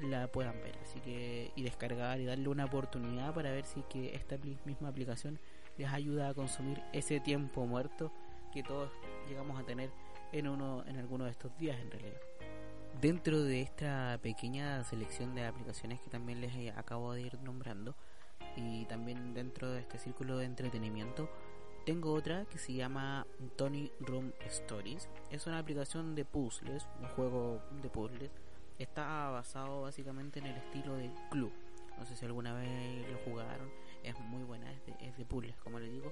la 0.00 0.26
puedan 0.26 0.60
ver 0.60 0.76
así 0.82 0.98
que 1.00 1.52
y 1.54 1.62
descargar 1.62 2.20
y 2.20 2.24
darle 2.24 2.48
una 2.48 2.64
oportunidad 2.64 3.32
para 3.32 3.52
ver 3.52 3.64
si 3.64 3.82
que 3.82 4.12
esta 4.16 4.36
misma 4.64 4.88
aplicación 4.88 5.38
les 5.78 5.88
ayuda 5.88 6.28
a 6.28 6.34
consumir 6.34 6.82
ese 6.92 7.20
tiempo 7.20 7.64
muerto 7.64 8.10
que 8.52 8.64
todos 8.64 8.90
llegamos 9.28 9.58
a 9.58 9.64
tener 9.64 9.90
en 10.32 10.48
uno 10.48 10.84
en 10.88 10.96
alguno 10.96 11.26
de 11.26 11.30
estos 11.30 11.56
días 11.58 11.78
en 11.78 11.92
realidad 11.92 12.18
Dentro 13.04 13.42
de 13.42 13.60
esta 13.60 14.18
pequeña 14.22 14.82
selección 14.82 15.34
de 15.34 15.44
aplicaciones 15.44 16.00
que 16.00 16.08
también 16.08 16.40
les 16.40 16.54
eh, 16.54 16.72
acabo 16.74 17.12
de 17.12 17.20
ir 17.20 17.38
nombrando 17.42 17.94
y 18.56 18.86
también 18.86 19.34
dentro 19.34 19.70
de 19.70 19.80
este 19.80 19.98
círculo 19.98 20.38
de 20.38 20.46
entretenimiento, 20.46 21.28
tengo 21.84 22.14
otra 22.14 22.46
que 22.46 22.56
se 22.56 22.72
llama 22.72 23.26
Tony 23.56 23.92
Room 24.00 24.32
Stories. 24.46 25.10
Es 25.30 25.46
una 25.46 25.58
aplicación 25.58 26.14
de 26.14 26.24
puzzles, 26.24 26.88
un 26.98 27.08
juego 27.08 27.60
de 27.82 27.90
puzzles. 27.90 28.30
Está 28.78 29.28
basado 29.28 29.82
básicamente 29.82 30.38
en 30.38 30.46
el 30.46 30.56
estilo 30.56 30.96
de 30.96 31.10
Club. 31.30 31.52
No 31.98 32.06
sé 32.06 32.16
si 32.16 32.24
alguna 32.24 32.54
vez 32.54 33.06
lo 33.10 33.18
jugaron. 33.18 33.68
Es 34.02 34.18
muy 34.18 34.44
buena, 34.44 34.72
es 34.72 34.86
de, 34.86 34.94
es 35.06 35.14
de 35.18 35.26
puzzles, 35.26 35.56
como 35.56 35.78
les 35.78 35.92
digo. 35.92 36.10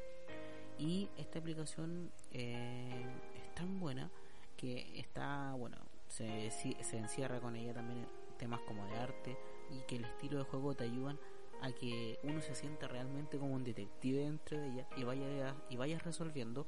Y 0.79 1.09
esta 1.17 1.39
aplicación 1.39 2.13
eh, 2.33 3.07
es 3.35 3.55
tan 3.55 3.81
buena 3.81 4.11
que 4.59 5.01
está, 5.01 5.55
bueno, 5.55 5.79
se, 6.13 6.51
se 6.51 6.99
encierra 6.99 7.41
con 7.41 7.57
ella 7.57 7.73
también 7.73 8.07
temas 8.37 8.61
como 8.63 8.85
de 8.87 8.97
arte 8.97 9.39
y 9.71 9.81
que 9.87 9.97
el 9.97 10.05
estilo 10.05 10.39
de 10.39 10.45
juego 10.45 10.75
te 10.75 10.85
ayudan 10.85 11.19
a 11.63 11.73
que 11.73 12.19
uno 12.23 12.43
se 12.43 12.55
sienta 12.55 12.87
realmente 12.87 13.39
como 13.39 13.55
un 13.55 13.65
detective 13.65 14.25
dentro 14.25 14.59
de 14.59 14.69
ella 14.69 14.87
y 14.97 15.05
vaya 15.05 15.55
y 15.71 15.77
vayas 15.77 16.03
resolviendo 16.03 16.67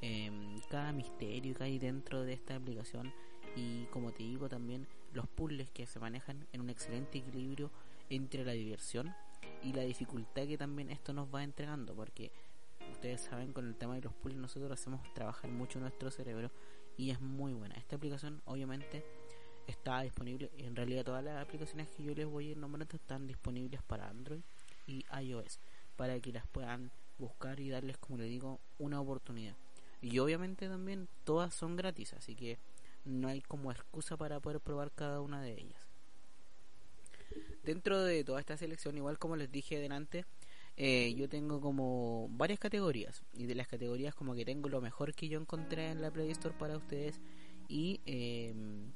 em, 0.00 0.60
cada 0.70 0.92
misterio 0.92 1.54
que 1.54 1.64
hay 1.64 1.78
dentro 1.78 2.22
de 2.22 2.32
esta 2.32 2.56
aplicación. 2.56 3.12
Y 3.54 3.84
como 3.86 4.12
te 4.12 4.22
digo 4.22 4.48
también 4.48 4.86
los 5.12 5.28
puzzles 5.28 5.70
que 5.70 5.86
se 5.86 6.00
manejan 6.00 6.46
en 6.52 6.60
un 6.60 6.70
excelente 6.70 7.18
equilibrio 7.18 7.70
entre 8.08 8.44
la 8.44 8.52
diversión 8.52 9.14
y 9.62 9.72
la 9.72 9.82
dificultad 9.82 10.46
que 10.46 10.56
también 10.56 10.90
esto 10.90 11.12
nos 11.12 11.32
va 11.32 11.44
entregando 11.44 11.94
porque 11.94 12.32
ustedes 12.92 13.20
saben 13.20 13.52
con 13.52 13.66
el 13.66 13.76
tema 13.76 13.94
de 13.94 14.02
los 14.02 14.14
puzzles 14.14 14.40
nosotros 14.40 14.72
hacemos 14.72 15.00
trabajar 15.14 15.50
mucho 15.50 15.78
nuestro 15.80 16.10
cerebro 16.10 16.50
y 16.96 17.10
es 17.10 17.20
muy 17.20 17.52
buena. 17.52 17.74
Esta 17.76 17.96
aplicación 17.96 18.42
obviamente 18.44 19.04
está 19.66 20.00
disponible. 20.02 20.50
En 20.58 20.76
realidad 20.76 21.04
todas 21.04 21.24
las 21.24 21.42
aplicaciones 21.42 21.88
que 21.88 22.04
yo 22.04 22.14
les 22.14 22.26
voy 22.26 22.48
a 22.48 22.50
ir 22.52 22.56
nombrando 22.56 22.96
están 22.96 23.26
disponibles 23.26 23.82
para 23.82 24.08
Android 24.08 24.40
y 24.86 25.04
iOS 25.20 25.58
para 25.96 26.18
que 26.20 26.32
las 26.32 26.46
puedan 26.46 26.90
buscar 27.18 27.60
y 27.60 27.70
darles, 27.70 27.96
como 27.98 28.18
les 28.18 28.28
digo, 28.28 28.60
una 28.78 29.00
oportunidad. 29.00 29.54
Y 30.02 30.18
obviamente 30.18 30.68
también 30.68 31.08
todas 31.24 31.54
son 31.54 31.76
gratis, 31.76 32.12
así 32.14 32.34
que 32.34 32.58
no 33.04 33.28
hay 33.28 33.40
como 33.40 33.70
excusa 33.70 34.16
para 34.16 34.40
poder 34.40 34.60
probar 34.60 34.90
cada 34.90 35.20
una 35.20 35.40
de 35.40 35.52
ellas. 35.52 35.80
Dentro 37.62 38.02
de 38.02 38.24
toda 38.24 38.40
esta 38.40 38.56
selección, 38.56 38.96
igual 38.96 39.18
como 39.18 39.36
les 39.36 39.50
dije 39.50 39.78
delante, 39.78 40.26
eh, 40.76 41.14
yo 41.14 41.28
tengo 41.28 41.60
como 41.60 42.28
varias 42.30 42.58
categorías 42.58 43.22
y 43.32 43.46
de 43.46 43.54
las 43.54 43.68
categorías 43.68 44.14
como 44.14 44.34
que 44.34 44.44
tengo 44.44 44.68
lo 44.68 44.80
mejor 44.80 45.14
que 45.14 45.28
yo 45.28 45.40
encontré 45.40 45.90
en 45.90 46.02
la 46.02 46.10
Play 46.10 46.30
Store 46.32 46.54
para 46.58 46.76
ustedes 46.76 47.20
y 47.68 48.00
em, 48.06 48.90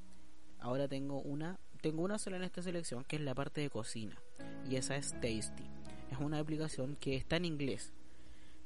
ahora 0.59 0.89
tengo 0.89 1.21
una 1.23 1.61
tengo 1.81 2.03
una 2.03 2.19
sola 2.19 2.37
en 2.37 2.43
esta 2.43 2.63
selección 2.63 3.05
que 3.05 3.17
es 3.17 3.23
la 3.23 3.35
parte 3.35 3.61
de 3.61 3.71
cocina 3.71 4.21
y 4.69 4.75
esa 4.75 4.97
es 4.97 5.13
Tasty. 5.21 5.65
Es 6.11 6.19
una 6.19 6.41
aplicación 6.41 6.97
que 6.97 7.15
está 7.15 7.37
en 7.37 7.45
inglés 7.45 7.93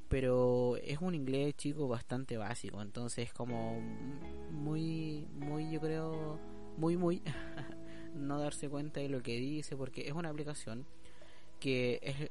pero 0.08 0.76
es 0.78 0.98
un 1.00 1.14
inglés 1.14 1.54
chico 1.56 1.88
bastante 1.88 2.38
básico 2.38 2.80
entonces 2.80 3.32
como 3.34 3.78
muy 4.50 5.26
muy 5.34 5.70
yo 5.70 5.80
creo 5.80 6.38
muy 6.78 6.96
muy 6.96 7.22
no 8.14 8.38
darse 8.38 8.70
cuenta 8.70 9.00
de 9.00 9.10
lo 9.10 9.22
que 9.22 9.36
dice 9.36 9.76
porque 9.76 10.08
es 10.08 10.14
una 10.14 10.30
aplicación 10.30 10.86
que 11.60 12.00
es 12.02 12.30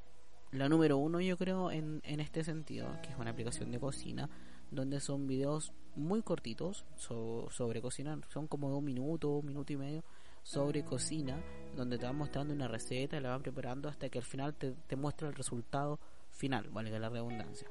la 0.51 0.69
número 0.69 0.97
uno 0.97 1.21
yo 1.21 1.37
creo 1.37 1.71
en, 1.71 2.01
en 2.03 2.19
este 2.19 2.43
sentido, 2.43 2.87
que 3.01 3.09
es 3.09 3.17
una 3.17 3.31
aplicación 3.31 3.71
de 3.71 3.79
cocina, 3.79 4.29
donde 4.69 4.99
son 4.99 5.27
videos 5.27 5.73
muy 5.95 6.21
cortitos 6.21 6.85
sobre 6.95 7.81
cocina, 7.81 8.19
son 8.29 8.47
como 8.47 8.69
dos 8.69 8.81
minutos, 8.81 9.41
un 9.41 9.45
minuto 9.45 9.73
y 9.73 9.77
medio 9.77 10.03
sobre 10.43 10.83
cocina, 10.83 11.41
donde 11.75 11.97
te 11.97 12.05
van 12.05 12.15
mostrando 12.15 12.53
una 12.53 12.67
receta, 12.67 13.19
la 13.19 13.29
van 13.29 13.43
preparando 13.43 13.89
hasta 13.89 14.09
que 14.09 14.19
al 14.19 14.25
final 14.25 14.55
te, 14.55 14.71
te 14.71 14.95
muestra 14.95 15.27
el 15.27 15.35
resultado 15.35 15.99
final, 16.31 16.69
vale 16.69 16.97
la 16.97 17.09
redundancia. 17.09 17.69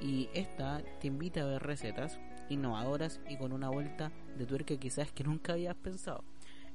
Y 0.00 0.28
esta 0.32 0.82
te 1.00 1.06
invita 1.06 1.42
a 1.42 1.46
ver 1.46 1.62
recetas 1.62 2.18
innovadoras 2.48 3.20
y 3.28 3.36
con 3.36 3.52
una 3.52 3.68
vuelta 3.68 4.10
de 4.36 4.46
tuerca 4.46 4.76
quizás 4.76 5.12
que 5.12 5.24
nunca 5.24 5.52
habías 5.52 5.76
pensado. 5.76 6.24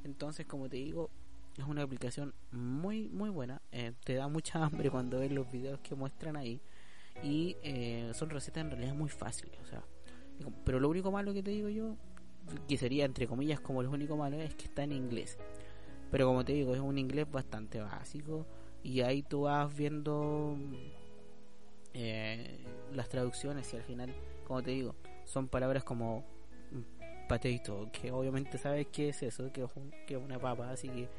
Entonces, 0.04 0.46
como 0.46 0.70
te 0.70 0.78
digo, 0.78 1.10
es 1.58 1.66
una 1.66 1.84
aplicación 1.84 2.34
muy, 2.52 3.10
muy 3.10 3.30
buena. 3.30 3.62
Eh, 3.72 3.94
te 4.04 4.14
da 4.14 4.28
mucha 4.28 4.64
hambre 4.64 4.90
cuando 4.90 5.20
ves 5.20 5.32
los 5.32 5.50
videos 5.52 5.80
que 5.82 5.96
muestran 5.96 6.36
ahí. 6.36 6.62
Y 7.24 7.58
eh, 7.64 8.12
son 8.14 8.30
recetas 8.30 8.64
en 8.64 8.72
realidad 8.72 8.94
muy 8.94 9.10
fáciles. 9.10 9.60
O 9.62 9.66
sea, 9.66 9.84
pero 10.64 10.80
lo 10.80 10.90
único 10.90 11.12
malo 11.12 11.34
que 11.34 11.42
te 11.42 11.52
digo 11.52 11.70
yo, 11.70 11.96
que 12.68 12.78
sería 12.78 13.06
entre 13.06 13.28
comillas 13.28 13.60
como 13.60 13.82
lo 13.82 13.90
único 13.90 14.16
malo, 14.16 14.40
es 14.40 14.54
que 14.56 14.66
está 14.66 14.84
en 14.84 14.92
inglés. 14.92 15.38
Pero 16.12 16.28
como 16.28 16.46
te 16.46 16.54
digo, 16.54 16.76
es 16.76 16.82
un 16.82 16.98
inglés 16.98 17.30
bastante 17.30 17.82
básico. 17.82 18.46
Y 18.84 19.02
ahí 19.02 19.24
tú 19.24 19.42
vas 19.42 19.76
viendo 19.76 20.56
eh, 21.94 22.60
las 22.94 23.10
traducciones 23.10 23.74
y 23.74 23.78
al 23.78 23.84
final, 23.84 24.14
como 24.46 24.62
te 24.62 24.72
digo, 24.72 24.96
son 25.26 25.48
palabras 25.48 25.84
como 25.84 26.24
potato, 27.28 27.90
que 27.92 28.12
obviamente 28.12 28.58
sabes 28.58 28.88
qué 28.88 29.10
es 29.10 29.22
eso, 29.22 29.52
que 29.52 29.64
es, 29.64 29.72
que 30.06 30.16
es 30.16 30.22
una 30.22 30.40
papa, 30.40 30.72
así 30.72 30.90
que 30.90 31.10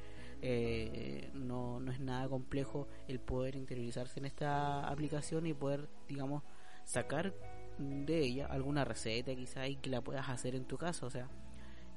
eh, 0.42 1.31
no, 1.35 1.81
no 1.81 1.92
es 1.92 2.01
nada 2.01 2.29
complejo 2.29 2.88
el 3.07 3.20
poder 3.20 3.57
interiorizarse 3.57 4.20
en 4.20 4.27
esta 4.27 4.88
aplicación 4.88 5.46
y 5.46 5.55
poder, 5.55 5.88
digamos, 6.09 6.42
sacar 6.85 7.35
de 7.79 8.18
ella 8.20 8.46
alguna 8.46 8.85
receta 8.85 9.35
quizá 9.35 9.66
y 9.68 9.77
que 9.77 9.90
la 9.90 10.01
puedas 10.01 10.29
hacer 10.29 10.55
en 10.55 10.64
tu 10.64 10.79
casa. 10.79 11.07
O 11.07 11.11
sea, 11.11 11.29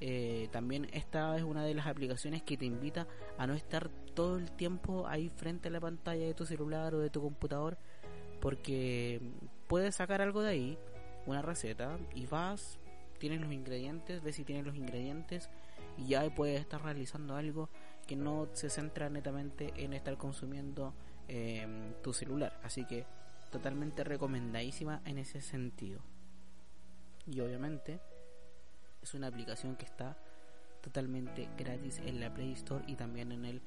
eh, 0.00 0.48
también 0.50 0.88
esta 0.92 1.36
es 1.36 1.42
una 1.42 1.64
de 1.64 1.74
las 1.74 1.86
aplicaciones 1.86 2.42
que 2.42 2.56
te 2.56 2.64
invita 2.64 3.06
a 3.38 3.46
no 3.46 3.54
estar 3.54 3.88
todo 4.14 4.38
el 4.38 4.50
tiempo 4.52 5.06
ahí 5.06 5.28
frente 5.28 5.68
a 5.68 5.70
la 5.70 5.80
pantalla 5.80 6.26
de 6.26 6.34
tu 6.34 6.44
celular 6.44 6.94
o 6.94 7.00
de 7.00 7.10
tu 7.10 7.20
computador 7.20 7.78
porque 8.42 9.20
puedes 9.68 9.94
sacar 9.94 10.20
algo 10.20 10.42
de 10.42 10.50
ahí, 10.50 10.78
una 11.26 11.40
receta, 11.40 11.96
y 12.12 12.26
vas, 12.26 12.80
tienes 13.18 13.40
los 13.40 13.52
ingredientes, 13.52 14.20
ves 14.20 14.34
si 14.34 14.44
tienes 14.44 14.66
los 14.66 14.74
ingredientes 14.74 15.48
y 15.96 16.08
ya 16.08 16.28
puedes 16.34 16.60
estar 16.60 16.82
realizando 16.82 17.36
algo 17.36 17.70
que 18.06 18.16
no 18.16 18.48
se 18.52 18.70
centra 18.70 19.08
netamente 19.08 19.72
en 19.76 19.92
estar 19.92 20.16
consumiendo 20.16 20.94
eh, 21.28 21.94
tu 22.02 22.12
celular. 22.12 22.58
Así 22.62 22.84
que 22.84 23.06
totalmente 23.50 24.04
recomendadísima 24.04 25.02
en 25.04 25.18
ese 25.18 25.40
sentido. 25.40 26.00
Y 27.26 27.40
obviamente 27.40 28.00
es 29.00 29.14
una 29.14 29.28
aplicación 29.28 29.76
que 29.76 29.84
está 29.84 30.16
totalmente 30.80 31.48
gratis 31.56 32.00
en 32.04 32.20
la 32.20 32.32
Play 32.32 32.52
Store 32.52 32.84
y 32.86 32.96
también 32.96 33.30
en 33.30 33.44
el 33.44 33.62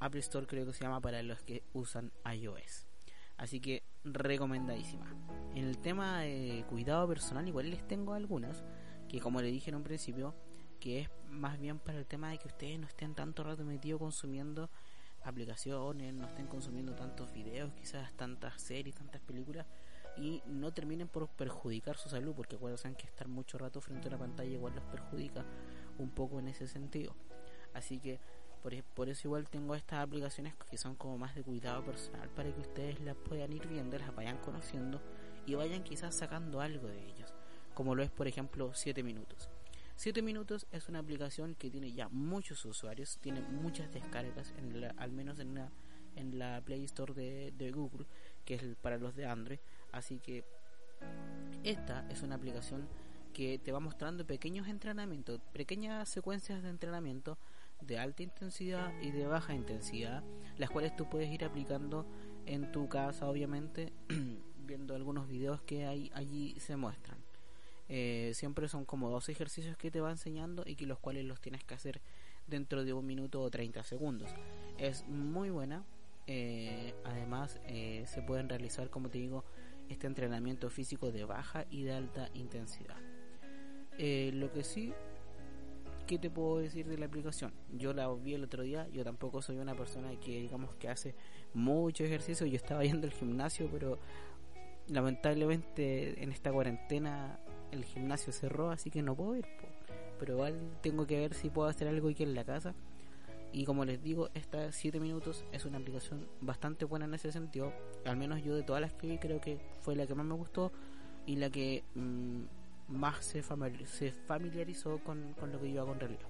Apple 0.00 0.20
Store 0.20 0.46
creo 0.46 0.66
que 0.66 0.72
se 0.72 0.84
llama 0.84 1.00
para 1.00 1.22
los 1.22 1.42
que 1.42 1.64
usan 1.72 2.12
iOS. 2.32 2.86
Así 3.36 3.60
que 3.60 3.82
recomendadísima. 4.04 5.06
En 5.54 5.64
el 5.64 5.78
tema 5.78 6.20
de 6.20 6.64
cuidado 6.68 7.08
personal 7.08 7.46
igual 7.48 7.70
les 7.70 7.86
tengo 7.86 8.14
algunas 8.14 8.64
que 9.08 9.20
como 9.20 9.40
le 9.40 9.48
dije 9.48 9.70
en 9.70 9.76
un 9.76 9.82
principio 9.82 10.34
que 10.78 11.00
es 11.00 11.10
más 11.30 11.58
bien 11.58 11.78
para 11.78 11.98
el 11.98 12.06
tema 12.06 12.30
de 12.30 12.38
que 12.38 12.48
ustedes 12.48 12.78
no 12.78 12.86
estén 12.86 13.14
tanto 13.14 13.44
rato 13.44 13.64
metidos 13.64 13.98
consumiendo 13.98 14.70
aplicaciones, 15.24 16.14
no 16.14 16.26
estén 16.26 16.46
consumiendo 16.46 16.94
tantos 16.94 17.32
videos, 17.32 17.72
quizás 17.74 18.12
tantas 18.14 18.60
series, 18.60 18.94
tantas 18.94 19.20
películas 19.20 19.66
y 20.16 20.42
no 20.46 20.72
terminen 20.72 21.08
por 21.08 21.28
perjudicar 21.28 21.96
su 21.96 22.08
salud, 22.08 22.34
porque 22.34 22.56
acuérdense 22.56 22.92
que 22.94 23.06
estar 23.06 23.28
mucho 23.28 23.58
rato 23.58 23.80
frente 23.80 24.08
a 24.08 24.12
la 24.12 24.18
pantalla 24.18 24.50
igual 24.50 24.74
los 24.74 24.84
perjudica 24.84 25.44
un 25.98 26.10
poco 26.10 26.38
en 26.38 26.48
ese 26.48 26.66
sentido. 26.66 27.14
Así 27.74 27.98
que 28.00 28.18
por, 28.62 28.82
por 28.82 29.08
eso 29.08 29.28
igual 29.28 29.48
tengo 29.48 29.74
estas 29.74 30.00
aplicaciones 30.00 30.54
que 30.70 30.76
son 30.76 30.96
como 30.96 31.18
más 31.18 31.34
de 31.34 31.42
cuidado 31.42 31.84
personal 31.84 32.28
para 32.30 32.52
que 32.52 32.60
ustedes 32.60 33.00
las 33.00 33.16
puedan 33.16 33.52
ir 33.52 33.66
viendo, 33.68 33.98
las 33.98 34.14
vayan 34.14 34.38
conociendo 34.38 35.00
y 35.46 35.54
vayan 35.54 35.84
quizás 35.84 36.14
sacando 36.14 36.60
algo 36.60 36.88
de 36.88 37.06
ellas, 37.06 37.32
como 37.74 37.94
lo 37.94 38.02
es 38.02 38.10
por 38.10 38.26
ejemplo 38.26 38.72
7 38.74 39.02
minutos. 39.02 39.48
7 39.98 40.22
minutos 40.22 40.68
es 40.70 40.88
una 40.88 41.00
aplicación 41.00 41.56
que 41.56 41.72
tiene 41.72 41.90
ya 41.90 42.08
muchos 42.10 42.64
usuarios, 42.64 43.18
tiene 43.20 43.40
muchas 43.40 43.92
descargas, 43.92 44.54
al 44.96 45.10
menos 45.10 45.40
en 45.40 45.56
la, 45.56 45.72
en 46.14 46.38
la 46.38 46.62
Play 46.64 46.84
Store 46.84 47.12
de, 47.12 47.72
Google, 47.72 48.06
que 48.44 48.54
es 48.54 48.62
para 48.80 48.96
los 48.96 49.16
de 49.16 49.26
Android. 49.26 49.58
Así 49.90 50.20
que 50.20 50.44
esta 51.64 52.08
es 52.10 52.22
una 52.22 52.36
aplicación 52.36 52.86
que 53.34 53.58
te 53.58 53.72
va 53.72 53.80
mostrando 53.80 54.24
pequeños 54.24 54.68
entrenamientos, 54.68 55.40
pequeñas 55.52 56.08
secuencias 56.08 56.62
de 56.62 56.68
entrenamiento 56.68 57.36
de 57.80 57.98
alta 57.98 58.22
intensidad 58.22 58.92
y 59.02 59.10
de 59.10 59.26
baja 59.26 59.52
intensidad, 59.52 60.22
las 60.58 60.70
cuales 60.70 60.94
tú 60.94 61.10
puedes 61.10 61.28
ir 61.28 61.44
aplicando 61.44 62.06
en 62.46 62.70
tu 62.70 62.88
casa, 62.88 63.28
obviamente, 63.28 63.92
viendo 64.64 64.94
algunos 64.94 65.26
videos 65.26 65.60
que 65.62 65.86
allí 65.86 66.54
se 66.60 66.76
muestran. 66.76 67.17
Eh, 67.88 68.32
siempre 68.34 68.68
son 68.68 68.84
como 68.84 69.08
dos 69.10 69.28
ejercicios 69.28 69.76
que 69.76 69.90
te 69.90 70.00
va 70.00 70.10
enseñando 70.10 70.62
y 70.66 70.76
que 70.76 70.86
los 70.86 70.98
cuales 70.98 71.24
los 71.24 71.40
tienes 71.40 71.64
que 71.64 71.74
hacer 71.74 72.00
dentro 72.46 72.84
de 72.84 72.92
un 72.92 73.06
minuto 73.06 73.40
o 73.40 73.50
30 73.50 73.82
segundos. 73.82 74.30
Es 74.76 75.06
muy 75.08 75.50
buena. 75.50 75.84
Eh, 76.26 76.94
además, 77.04 77.58
eh, 77.66 78.04
se 78.06 78.20
pueden 78.20 78.48
realizar, 78.48 78.90
como 78.90 79.08
te 79.08 79.18
digo, 79.18 79.44
este 79.88 80.06
entrenamiento 80.06 80.68
físico 80.68 81.10
de 81.10 81.24
baja 81.24 81.64
y 81.70 81.84
de 81.84 81.92
alta 81.92 82.28
intensidad. 82.34 82.96
lo 83.98 84.52
que 84.52 84.62
sí, 84.62 84.92
¿qué 86.06 86.18
te 86.18 86.30
puedo 86.30 86.58
decir 86.58 86.86
de 86.86 86.98
la 86.98 87.06
aplicación? 87.06 87.52
Yo 87.72 87.92
la 87.94 88.12
vi 88.12 88.34
el 88.34 88.44
otro 88.44 88.62
día, 88.62 88.86
yo 88.88 89.02
tampoco 89.02 89.42
soy 89.42 89.56
una 89.56 89.74
persona 89.74 90.10
que 90.20 90.40
digamos 90.40 90.74
que 90.76 90.88
hace 90.88 91.14
mucho 91.54 92.04
ejercicio, 92.04 92.46
yo 92.46 92.56
estaba 92.56 92.84
yendo 92.84 93.06
al 93.06 93.12
gimnasio, 93.12 93.68
pero 93.72 93.98
lamentablemente 94.88 96.22
en 96.22 96.32
esta 96.32 96.52
cuarentena 96.52 97.38
el 97.72 97.84
gimnasio 97.84 98.32
cerró, 98.32 98.70
así 98.70 98.90
que 98.90 99.02
no 99.02 99.14
puedo 99.14 99.36
ir. 99.36 99.46
Pero 100.18 100.34
igual 100.34 100.78
tengo 100.82 101.06
que 101.06 101.18
ver 101.18 101.34
si 101.34 101.50
puedo 101.50 101.68
hacer 101.68 101.88
algo 101.88 102.08
aquí 102.08 102.22
en 102.22 102.34
la 102.34 102.44
casa. 102.44 102.74
Y 103.52 103.64
como 103.64 103.84
les 103.84 104.02
digo, 104.02 104.28
esta 104.34 104.72
7 104.72 105.00
minutos 105.00 105.44
es 105.52 105.64
una 105.64 105.78
aplicación 105.78 106.28
bastante 106.40 106.84
buena 106.84 107.06
en 107.06 107.14
ese 107.14 107.32
sentido. 107.32 107.72
Al 108.04 108.16
menos 108.16 108.42
yo 108.42 108.54
de 108.54 108.62
todas 108.62 108.82
las 108.82 108.92
que 108.92 109.06
vi 109.06 109.18
creo 109.18 109.40
que 109.40 109.58
fue 109.80 109.96
la 109.96 110.06
que 110.06 110.14
más 110.14 110.26
me 110.26 110.34
gustó 110.34 110.70
y 111.24 111.36
la 111.36 111.48
que 111.48 111.84
mm, 111.94 112.42
más 112.88 113.24
se, 113.24 113.42
familiarizó 113.42 114.98
con, 114.98 115.34
con 115.34 115.52
lo 115.52 115.60
que 115.60 115.72
yo 115.72 115.80
hago 115.80 115.92
en 115.92 116.00
realidad. 116.00 116.28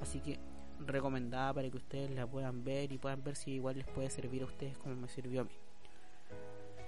Así 0.00 0.20
que 0.20 0.40
recomendada 0.80 1.54
para 1.54 1.70
que 1.70 1.76
ustedes 1.76 2.10
la 2.10 2.26
puedan 2.26 2.64
ver 2.64 2.92
y 2.92 2.98
puedan 2.98 3.22
ver 3.22 3.36
si 3.36 3.52
igual 3.52 3.78
les 3.78 3.86
puede 3.86 4.10
servir 4.10 4.42
a 4.42 4.46
ustedes 4.46 4.76
como 4.76 4.94
me 4.94 5.08
sirvió 5.08 5.40
a 5.42 5.44
mí 5.44 5.65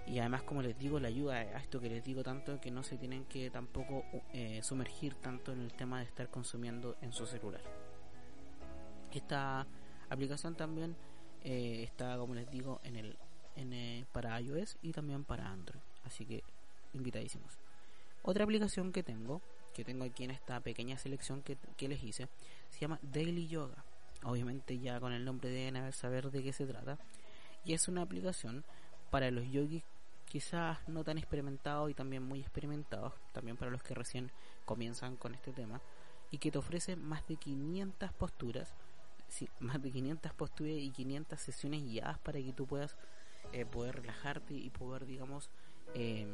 y 0.09 0.18
además 0.18 0.42
como 0.42 0.62
les 0.62 0.79
digo 0.79 0.99
la 0.99 1.09
ayuda 1.09 1.37
a 1.37 1.59
esto 1.61 1.81
que 1.81 1.88
les 1.88 2.03
digo 2.03 2.23
tanto 2.23 2.61
que 2.61 2.71
no 2.71 2.83
se 2.83 2.97
tienen 2.97 3.25
que 3.27 3.51
tampoco 3.51 4.05
eh, 4.33 4.61
sumergir 4.62 5.14
tanto 5.14 5.53
en 5.53 5.61
el 5.61 5.73
tema 5.75 5.99
de 5.99 6.07
estar 6.07 6.31
consumiendo 6.31 6.97
en 7.03 7.12
su 7.12 7.27
celular 7.27 7.61
esta 9.12 9.66
aplicación 10.09 10.55
también 10.55 10.97
eh, 11.42 11.83
está 11.83 12.16
como 12.16 12.35
les 12.35 12.51
digo 12.51 12.81
en 12.85 12.97
el 12.97 13.18
en, 13.57 13.73
eh, 13.73 14.07
para 14.12 14.40
iOS 14.40 14.79
y 14.83 14.92
también 14.92 15.25
para 15.25 15.49
Android 15.51 15.81
así 16.05 16.25
que 16.25 16.42
invitadísimos 16.94 17.59
otra 18.23 18.44
aplicación 18.44 18.92
que 18.92 19.03
tengo 19.03 19.42
que 19.75 19.85
tengo 19.85 20.05
aquí 20.05 20.25
en 20.25 20.33
esta 20.33 20.61
pequeña 20.61 20.99
selección 20.99 21.42
que, 21.42 21.57
que 21.77 21.87
les 21.87 22.03
hice 22.03 22.29
se 22.71 22.81
llama 22.81 22.99
Daily 23.03 23.47
Yoga. 23.47 23.85
Obviamente 24.25 24.79
ya 24.79 24.99
con 24.99 25.12
el 25.12 25.25
nombre 25.25 25.51
deben 25.51 25.77
haber 25.77 25.92
saber 25.92 26.33
de 26.33 26.42
qué 26.42 26.53
se 26.53 26.66
trata. 26.66 26.99
Y 27.64 27.75
es 27.75 27.87
una 27.87 28.03
aplicación 28.03 28.64
para 29.11 29.31
los 29.31 29.49
yogis 29.49 29.85
quizás 30.29 30.79
no 30.88 31.05
tan 31.05 31.19
experimentados 31.19 31.91
y 31.91 31.95
también 31.95 32.23
muy 32.23 32.41
experimentados, 32.41 33.14
también 33.33 33.57
para 33.57 33.71
los 33.71 33.83
que 33.83 33.95
recién 33.95 34.31
comienzan 34.64 35.17
con 35.17 35.35
este 35.35 35.53
tema, 35.53 35.81
y 36.31 36.38
que 36.38 36.51
te 36.51 36.59
ofrece 36.59 36.97
más 36.97 37.27
de 37.27 37.37
500 37.37 38.12
posturas, 38.12 38.75
sí, 39.29 39.49
más 39.61 39.83
de 39.83 39.91
500 39.91 40.33
posturas 40.35 40.75
y 40.75 40.91
500 40.91 41.41
sesiones 41.41 41.83
guiadas 41.85 42.19
para 42.19 42.38
que 42.38 42.53
tú 42.53 42.67
puedas 42.67 42.97
eh, 43.53 43.64
poder 43.64 43.97
relajarte 43.97 44.55
y 44.55 44.71
poder, 44.71 45.07
digamos, 45.07 45.51
eh, 45.95 46.27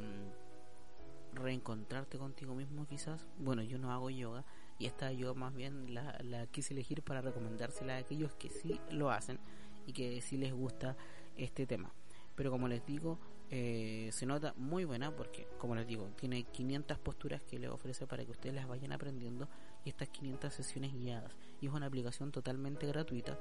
reencontrarte 1.32 2.18
contigo 2.18 2.54
mismo 2.54 2.86
quizás. 2.86 3.26
Bueno, 3.38 3.62
yo 3.62 3.78
no 3.78 3.92
hago 3.92 4.10
yoga 4.10 4.44
y 4.78 4.86
esta 4.86 5.12
yoga 5.12 5.34
más 5.34 5.54
bien 5.54 5.94
la, 5.94 6.18
la 6.22 6.46
quise 6.46 6.74
elegir 6.74 7.02
para 7.02 7.20
recomendársela 7.20 7.94
a 7.94 7.98
aquellos 7.98 8.34
que 8.34 8.50
sí 8.50 8.80
lo 8.90 9.10
hacen 9.10 9.38
y 9.86 9.92
que 9.92 10.20
sí 10.20 10.36
les 10.36 10.52
gusta 10.52 10.96
este 11.36 11.66
tema. 11.66 11.92
Pero 12.34 12.50
como 12.50 12.68
les 12.68 12.84
digo, 12.84 13.18
eh, 13.50 14.08
se 14.12 14.26
nota 14.26 14.54
muy 14.56 14.84
buena 14.84 15.14
porque, 15.14 15.46
como 15.58 15.74
les 15.74 15.86
digo, 15.86 16.08
tiene 16.16 16.44
500 16.44 16.98
posturas 16.98 17.42
que 17.42 17.58
le 17.58 17.68
ofrece 17.68 18.06
para 18.06 18.24
que 18.24 18.32
ustedes 18.32 18.54
las 18.54 18.66
vayan 18.66 18.92
aprendiendo 18.92 19.48
y 19.84 19.90
estas 19.90 20.08
500 20.08 20.52
sesiones 20.52 20.92
guiadas. 20.92 21.36
Y 21.60 21.66
es 21.66 21.72
una 21.72 21.86
aplicación 21.86 22.32
totalmente 22.32 22.86
gratuita, 22.86 23.38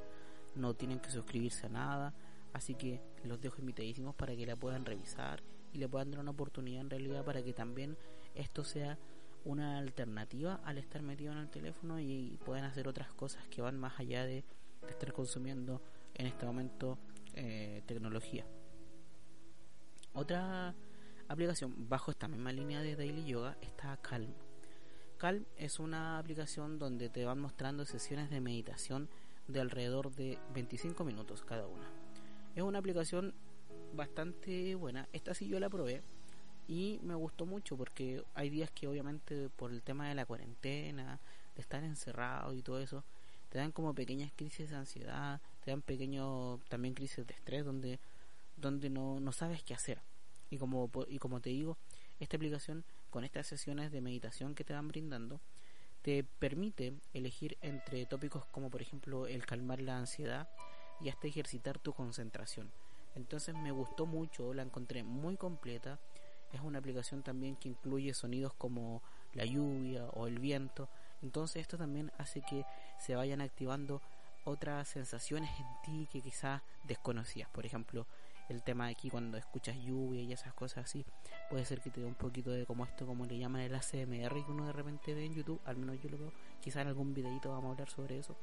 no 0.55 0.73
tienen 0.73 0.99
que 0.99 1.09
suscribirse 1.09 1.65
a 1.67 1.69
nada, 1.69 2.13
así 2.53 2.75
que 2.75 3.01
los 3.23 3.41
dejo 3.41 3.59
invitadísimos 3.59 4.15
para 4.15 4.35
que 4.35 4.45
la 4.45 4.55
puedan 4.55 4.85
revisar 4.85 5.41
y 5.71 5.79
le 5.79 5.89
puedan 5.89 6.11
dar 6.11 6.19
una 6.19 6.31
oportunidad 6.31 6.81
en 6.81 6.89
realidad 6.89 7.25
para 7.25 7.41
que 7.41 7.53
también 7.53 7.97
esto 8.35 8.63
sea 8.63 8.99
una 9.45 9.79
alternativa 9.79 10.61
al 10.63 10.77
estar 10.77 11.01
metido 11.01 11.33
en 11.33 11.39
el 11.39 11.49
teléfono 11.49 11.99
y 11.99 12.39
puedan 12.45 12.63
hacer 12.63 12.87
otras 12.87 13.11
cosas 13.13 13.47
que 13.47 13.61
van 13.61 13.77
más 13.77 13.99
allá 13.99 14.25
de, 14.25 14.43
estar 14.89 15.13
consumiendo 15.13 15.81
en 16.13 16.27
este 16.27 16.45
momento 16.45 16.97
eh, 17.33 17.81
tecnología. 17.85 18.45
Otra 20.15 20.75
aplicación 21.27 21.89
bajo 21.89 22.11
esta 22.11 22.27
misma 22.27 22.51
línea 22.51 22.81
de 22.81 22.95
Daily 22.95 23.25
Yoga 23.25 23.57
está 23.61 23.97
Calm. 23.97 24.31
Calm 25.17 25.43
es 25.57 25.79
una 25.79 26.19
aplicación 26.19 26.77
donde 26.77 27.09
te 27.09 27.25
van 27.25 27.39
mostrando 27.39 27.83
sesiones 27.83 28.29
de 28.29 28.39
meditación 28.39 29.09
de 29.47 29.59
alrededor 29.59 30.13
de 30.13 30.37
25 30.53 31.03
minutos 31.03 31.43
cada 31.43 31.65
una. 31.65 31.89
Es 32.55 32.61
una 32.61 32.77
aplicación 32.77 33.33
bastante 33.95 34.75
buena. 34.75 35.09
Esta 35.13 35.33
sí 35.33 35.47
yo 35.47 35.59
la 35.59 35.69
probé 35.69 36.03
y 36.67 36.99
me 37.01 37.15
gustó 37.15 37.47
mucho 37.47 37.75
porque 37.75 38.23
hay 38.35 38.51
días 38.51 38.69
que 38.69 38.87
obviamente 38.87 39.49
por 39.49 39.71
el 39.71 39.81
tema 39.81 40.09
de 40.09 40.13
la 40.13 40.27
cuarentena, 40.27 41.19
de 41.55 41.61
estar 41.63 41.83
encerrado 41.83 42.53
y 42.53 42.61
todo 42.61 42.79
eso, 42.79 43.03
te 43.49 43.57
dan 43.57 43.71
como 43.71 43.95
pequeñas 43.95 44.31
crisis 44.35 44.69
de 44.69 44.75
ansiedad, 44.75 45.41
te 45.65 45.71
dan 45.71 45.81
pequeños 45.81 46.59
también 46.69 46.93
crisis 46.93 47.25
de 47.25 47.33
estrés 47.33 47.65
donde 47.65 47.99
donde 48.63 48.89
no, 48.89 49.19
no 49.19 49.31
sabes 49.31 49.61
qué 49.61 49.73
hacer. 49.75 50.01
Y 50.49 50.57
como, 50.57 50.89
y 51.07 51.19
como 51.19 51.41
te 51.41 51.49
digo, 51.51 51.77
esta 52.19 52.37
aplicación 52.37 52.85
con 53.09 53.23
estas 53.23 53.45
sesiones 53.45 53.91
de 53.91 54.01
meditación 54.01 54.55
que 54.55 54.63
te 54.63 54.73
van 54.73 54.87
brindando, 54.87 55.41
te 56.01 56.23
permite 56.23 56.93
elegir 57.13 57.57
entre 57.61 58.05
tópicos 58.05 58.45
como 58.47 58.69
por 58.69 58.81
ejemplo 58.81 59.27
el 59.27 59.45
calmar 59.45 59.81
la 59.81 59.97
ansiedad 59.97 60.49
y 60.99 61.09
hasta 61.09 61.27
ejercitar 61.27 61.79
tu 61.79 61.93
concentración. 61.93 62.71
Entonces 63.15 63.55
me 63.55 63.71
gustó 63.71 64.05
mucho, 64.05 64.53
la 64.53 64.63
encontré 64.63 65.03
muy 65.03 65.37
completa. 65.37 65.99
Es 66.51 66.61
una 66.61 66.79
aplicación 66.79 67.23
también 67.23 67.55
que 67.55 67.69
incluye 67.69 68.13
sonidos 68.13 68.53
como 68.53 69.01
la 69.33 69.45
lluvia 69.45 70.05
o 70.13 70.27
el 70.27 70.39
viento. 70.39 70.89
Entonces 71.21 71.61
esto 71.61 71.77
también 71.77 72.11
hace 72.17 72.41
que 72.41 72.65
se 72.99 73.15
vayan 73.15 73.41
activando 73.41 74.01
otras 74.45 74.87
sensaciones 74.87 75.49
en 75.59 75.65
ti 75.83 76.07
que 76.11 76.21
quizás 76.21 76.61
desconocías. 76.83 77.49
Por 77.49 77.65
ejemplo, 77.65 78.07
el 78.53 78.63
tema 78.63 78.85
de 78.85 78.91
aquí 78.91 79.09
cuando 79.09 79.37
escuchas 79.37 79.75
lluvia 79.77 80.21
y 80.21 80.31
esas 80.31 80.53
cosas 80.53 80.85
así, 80.85 81.05
puede 81.49 81.65
ser 81.65 81.81
que 81.81 81.89
te 81.89 82.01
dé 82.01 82.07
un 82.07 82.15
poquito 82.15 82.51
de 82.51 82.65
como 82.65 82.85
esto, 82.85 83.05
como 83.05 83.25
le 83.25 83.37
llaman 83.37 83.61
el 83.61 83.75
ACMR 83.75 84.45
que 84.45 84.51
uno 84.51 84.65
de 84.67 84.73
repente 84.73 85.13
ve 85.13 85.25
en 85.25 85.33
YouTube, 85.33 85.61
al 85.65 85.77
menos 85.77 86.01
yo 86.01 86.09
lo 86.09 86.17
veo, 86.17 86.31
quizás 86.61 86.83
en 86.83 86.87
algún 86.87 87.13
videito 87.13 87.49
vamos 87.49 87.65
a 87.65 87.71
hablar 87.71 87.89
sobre 87.89 88.17
eso. 88.17 88.35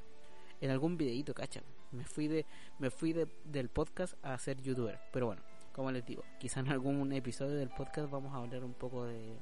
En 0.61 0.71
algún 0.71 0.99
videito, 0.99 1.33
cacha. 1.33 1.63
Me 1.91 2.05
fui 2.05 2.29
de 2.29 2.45
me 2.79 2.91
fui 2.91 3.13
de, 3.13 3.27
del 3.45 3.71
podcast 3.71 4.15
a 4.23 4.37
ser 4.39 4.61
youtuber, 4.61 5.01
pero 5.13 5.27
bueno, 5.27 5.43
como 5.73 5.91
les 5.91 6.05
digo, 6.05 6.23
quizás 6.39 6.65
en 6.67 6.73
algún 6.73 7.13
episodio 7.13 7.55
del 7.57 7.71
podcast 7.71 8.11
vamos 8.11 8.35
a 8.35 8.37
hablar 8.37 8.63
un 8.65 8.75
poco 8.75 9.07
de 9.07 9.39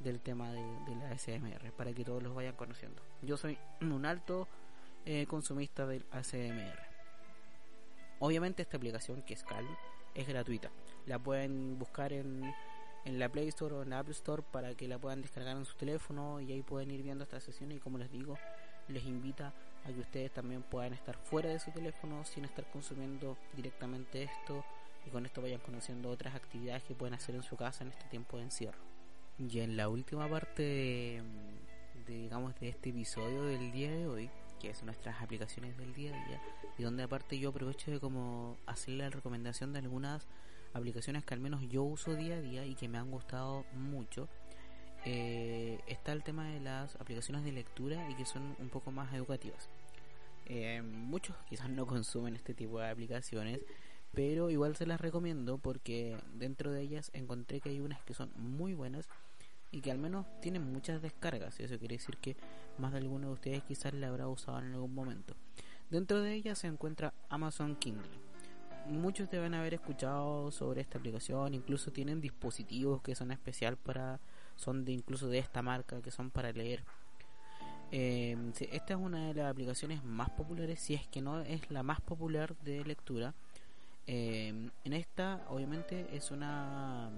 del 0.00 0.20
tema 0.20 0.50
de, 0.50 0.62
de 0.86 0.96
la 0.96 1.10
ASMR 1.10 1.72
para 1.72 1.92
que 1.92 2.04
todos 2.04 2.22
los 2.22 2.34
vayan 2.34 2.56
conociendo. 2.56 3.02
Yo 3.22 3.36
soy 3.36 3.58
un 3.80 4.06
alto 4.06 4.48
eh, 5.06 5.26
consumista 5.26 5.86
del 5.86 6.04
ASMR. 6.10 6.89
Obviamente 8.20 8.62
esta 8.62 8.76
aplicación 8.76 9.22
que 9.22 9.34
es 9.34 9.42
Calm 9.42 9.76
es 10.14 10.28
gratuita. 10.28 10.70
La 11.06 11.18
pueden 11.18 11.78
buscar 11.78 12.12
en, 12.12 12.54
en 13.04 13.18
la 13.18 13.28
Play 13.28 13.48
Store 13.48 13.74
o 13.74 13.82
en 13.82 13.90
la 13.90 14.00
Apple 14.00 14.12
Store 14.12 14.42
para 14.42 14.74
que 14.74 14.86
la 14.86 14.98
puedan 14.98 15.22
descargar 15.22 15.56
en 15.56 15.64
su 15.64 15.74
teléfono 15.76 16.40
y 16.40 16.52
ahí 16.52 16.62
pueden 16.62 16.90
ir 16.90 17.02
viendo 17.02 17.24
esta 17.24 17.40
sesión 17.40 17.72
y 17.72 17.78
como 17.78 17.98
les 17.98 18.10
digo, 18.12 18.38
les 18.88 19.04
invita 19.04 19.54
a 19.84 19.88
que 19.88 20.00
ustedes 20.00 20.30
también 20.32 20.62
puedan 20.62 20.92
estar 20.92 21.16
fuera 21.16 21.48
de 21.48 21.58
su 21.58 21.70
teléfono 21.70 22.24
sin 22.24 22.44
estar 22.44 22.70
consumiendo 22.70 23.38
directamente 23.54 24.24
esto 24.24 24.64
y 25.06 25.10
con 25.10 25.24
esto 25.24 25.40
vayan 25.40 25.60
conociendo 25.60 26.10
otras 26.10 26.34
actividades 26.34 26.82
que 26.82 26.94
pueden 26.94 27.14
hacer 27.14 27.34
en 27.34 27.42
su 27.42 27.56
casa 27.56 27.84
en 27.84 27.90
este 27.90 28.04
tiempo 28.10 28.36
de 28.36 28.44
encierro. 28.44 28.78
Y 29.38 29.60
en 29.60 29.78
la 29.78 29.88
última 29.88 30.28
parte 30.28 30.62
de 30.62 31.22
digamos 32.04 32.58
de 32.60 32.68
este 32.68 32.90
episodio 32.90 33.44
del 33.44 33.72
día 33.72 33.90
de 33.90 34.06
hoy 34.06 34.30
que 34.60 34.70
es 34.70 34.82
nuestras 34.84 35.20
aplicaciones 35.20 35.76
del 35.76 35.92
día 35.94 36.14
a 36.14 36.26
día 36.26 36.40
y 36.78 36.82
donde 36.82 37.02
aparte 37.02 37.38
yo 37.38 37.48
aprovecho 37.48 37.90
de 37.90 37.98
como 37.98 38.56
hacerle 38.66 39.04
la 39.04 39.10
recomendación 39.10 39.72
de 39.72 39.80
algunas 39.80 40.26
aplicaciones 40.72 41.24
que 41.24 41.34
al 41.34 41.40
menos 41.40 41.62
yo 41.68 41.82
uso 41.82 42.14
día 42.14 42.36
a 42.36 42.40
día 42.40 42.64
y 42.64 42.76
que 42.76 42.88
me 42.88 42.98
han 42.98 43.10
gustado 43.10 43.64
mucho. 43.74 44.28
Eh, 45.04 45.80
está 45.86 46.12
el 46.12 46.22
tema 46.22 46.46
de 46.48 46.60
las 46.60 46.94
aplicaciones 46.96 47.42
de 47.42 47.52
lectura 47.52 48.08
y 48.10 48.14
que 48.14 48.26
son 48.26 48.54
un 48.58 48.68
poco 48.68 48.92
más 48.92 49.12
educativas. 49.14 49.68
Eh, 50.46 50.82
muchos 50.82 51.34
quizás 51.48 51.68
no 51.70 51.86
consumen 51.86 52.36
este 52.36 52.54
tipo 52.54 52.78
de 52.78 52.88
aplicaciones 52.88 53.60
pero 54.12 54.50
igual 54.50 54.76
se 54.76 54.86
las 54.86 55.00
recomiendo 55.00 55.58
porque 55.58 56.18
dentro 56.34 56.72
de 56.72 56.82
ellas 56.82 57.10
encontré 57.14 57.60
que 57.60 57.68
hay 57.68 57.80
unas 57.80 58.02
que 58.02 58.14
son 58.14 58.30
muy 58.34 58.74
buenas 58.74 59.08
y 59.70 59.80
que 59.80 59.90
al 59.90 59.98
menos 59.98 60.26
tienen 60.40 60.72
muchas 60.72 61.02
descargas. 61.02 61.58
Y 61.60 61.64
eso 61.64 61.78
quiere 61.78 61.96
decir 61.96 62.16
que 62.18 62.36
más 62.78 62.92
de 62.92 62.98
alguno 62.98 63.28
de 63.28 63.32
ustedes 63.34 63.62
quizás 63.62 63.94
le 63.94 64.06
habrá 64.06 64.28
usado 64.28 64.58
en 64.58 64.72
algún 64.72 64.94
momento. 64.94 65.34
Dentro 65.90 66.20
de 66.20 66.34
ella 66.34 66.54
se 66.54 66.66
encuentra 66.66 67.12
Amazon 67.28 67.76
Kindle. 67.76 68.10
Muchos 68.86 69.30
deben 69.30 69.54
haber 69.54 69.74
escuchado 69.74 70.50
sobre 70.50 70.80
esta 70.80 70.98
aplicación, 70.98 71.54
incluso 71.54 71.92
tienen 71.92 72.20
dispositivos 72.20 73.02
que 73.02 73.14
son 73.14 73.30
especial 73.30 73.76
para, 73.76 74.20
son 74.56 74.84
de 74.84 74.92
incluso 74.92 75.28
de 75.28 75.38
esta 75.38 75.62
marca, 75.62 76.00
que 76.00 76.10
son 76.10 76.30
para 76.30 76.52
leer. 76.52 76.82
Eh, 77.92 78.36
esta 78.70 78.94
es 78.94 79.00
una 79.00 79.28
de 79.28 79.34
las 79.34 79.50
aplicaciones 79.50 80.02
más 80.04 80.30
populares, 80.30 80.80
si 80.80 80.94
es 80.94 81.06
que 81.08 81.20
no 81.20 81.40
es 81.40 81.70
la 81.70 81.82
más 81.82 82.00
popular 82.00 82.56
de 82.58 82.84
lectura. 82.84 83.34
Eh, 84.06 84.70
en 84.84 84.92
esta, 84.92 85.44
obviamente, 85.48 86.06
es 86.12 86.30
una 86.30 87.10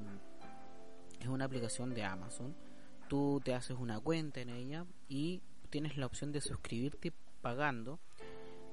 es 1.22 1.28
una 1.28 1.44
aplicación 1.44 1.94
de 1.94 2.04
Amazon. 2.04 2.54
Tú 3.08 3.40
te 3.44 3.54
haces 3.54 3.76
una 3.78 4.00
cuenta 4.00 4.40
en 4.40 4.50
ella 4.50 4.86
y 5.08 5.40
tienes 5.70 5.96
la 5.96 6.06
opción 6.06 6.32
de 6.32 6.40
suscribirte 6.40 7.12
pagando 7.40 7.98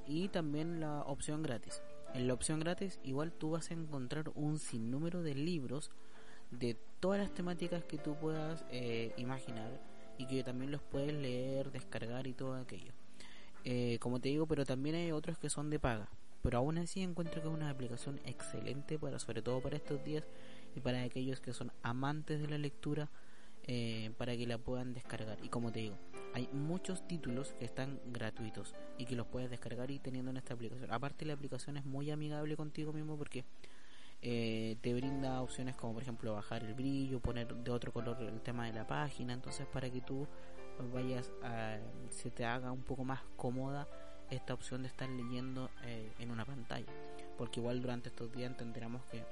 y 0.08 0.30
también 0.30 0.80
la 0.80 1.02
opción 1.02 1.44
gratis. 1.44 1.82
En 2.14 2.28
la 2.28 2.34
opción 2.34 2.60
gratis 2.60 3.00
igual 3.04 3.32
tú 3.32 3.52
vas 3.52 3.70
a 3.70 3.74
encontrar 3.74 4.32
un 4.36 4.58
sinnúmero 4.58 5.22
de 5.22 5.36
libros 5.36 5.92
de 6.52 6.76
todas 7.00 7.20
las 7.20 7.34
temáticas 7.34 7.84
que 7.84 7.98
tú 7.98 8.16
puedas 8.16 8.66
eh, 8.72 9.14
imaginar 9.18 9.80
y 10.18 10.26
que 10.26 10.44
también 10.44 10.72
los 10.72 10.82
puedes 10.82 11.14
leer, 11.14 11.72
descargar 11.72 12.28
y 12.28 12.34
todo 12.34 12.56
aquello. 12.56 12.94
Eh, 13.64 13.98
como 14.00 14.20
te 14.20 14.30
digo, 14.30 14.48
pero 14.48 14.66
también 14.66 14.96
hay 14.96 15.12
otros 15.12 15.38
que 15.38 15.50
son 15.50 15.70
de 15.70 15.80
paga. 15.80 16.10
Pero 16.42 16.58
aún 16.58 16.78
así 16.78 17.02
encuentro 17.02 17.42
que 17.42 17.48
es 17.48 17.54
una 17.54 17.70
aplicación 17.70 18.20
excelente 18.26 18.98
para, 18.98 19.20
sobre 19.20 19.42
todo 19.42 19.62
para 19.62 19.76
estos 19.76 20.04
días 20.04 20.24
para 20.80 21.04
aquellos 21.04 21.40
que 21.42 21.54
son 21.54 21.72
amantes 21.84 22.42
de 22.42 22.48
la 22.48 22.58
lectura 22.58 23.10
eh, 23.68 24.12
para 24.18 24.36
que 24.36 24.48
la 24.48 24.58
puedan 24.58 24.94
descargar. 24.94 25.38
Y 25.44 25.50
como 25.50 25.72
te 25.72 25.80
digo 25.80 25.98
hay 26.34 26.48
muchos 26.54 27.08
títulos 27.08 27.54
que 27.60 27.66
están 27.66 28.00
gratuitos 28.08 28.76
y 28.98 29.06
que 29.06 29.16
los 29.16 29.28
puedes 29.28 29.50
descargar 29.50 29.90
y 29.92 30.00
teniendo 30.00 30.32
en 30.32 30.38
esta 30.38 30.54
aplicación. 30.54 30.92
Aparte 30.92 31.26
la 31.26 31.34
aplicación 31.34 31.78
es 31.78 31.86
muy 31.86 32.12
amigable 32.12 32.56
contigo 32.56 32.94
mismo 32.94 33.18
porque 33.18 33.46
eh, 34.22 34.78
te 34.82 34.94
brinda 34.94 35.42
opciones 35.42 35.76
como 35.76 35.94
por 35.94 36.04
ejemplo 36.04 36.34
bajar 36.34 36.64
el 36.64 36.74
brillo 36.74 37.20
poner 37.20 37.48
de 37.48 37.72
otro 37.72 37.94
color 37.94 38.22
el 38.22 38.42
tema 38.42 38.66
de 38.68 38.74
la 38.74 38.86
página. 38.86 39.34
Entonces 39.34 39.68
para 39.68 39.90
que 39.90 40.02
tú 40.02 40.28
vayas 40.94 41.32
a 41.44 41.78
se 42.10 42.32
te 42.32 42.46
haga 42.46 42.72
un 42.72 42.84
poco 42.84 43.04
más 43.04 43.22
cómoda 43.36 43.88
esta 44.30 44.54
opción 44.54 44.84
de 44.84 44.88
estar 44.88 45.10
leyendo 45.10 45.70
eh, 45.84 46.12
en 46.20 46.32
una 46.32 46.46
pantalla. 46.46 46.92
Porque 47.38 47.60
igual 47.60 47.82
durante 47.82 48.10
estos 48.10 48.32
días 48.32 48.52
entenderemos 48.52 49.04
que 49.06 49.24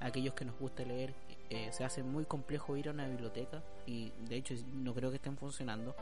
aquellos 0.00 0.34
que 0.34 0.44
nos 0.44 0.58
gusta 0.58 0.84
leer 0.84 1.14
eh, 1.50 1.68
se 1.72 1.84
hace 1.84 2.02
muy 2.02 2.24
complejo 2.24 2.76
ir 2.76 2.88
a 2.88 2.92
una 2.92 3.06
biblioteca 3.06 3.62
y 3.86 4.12
de 4.28 4.36
hecho 4.36 4.54
no 4.72 4.94
creo 4.94 5.10
que 5.10 5.16
estén 5.16 5.36
funcionando 5.36 5.94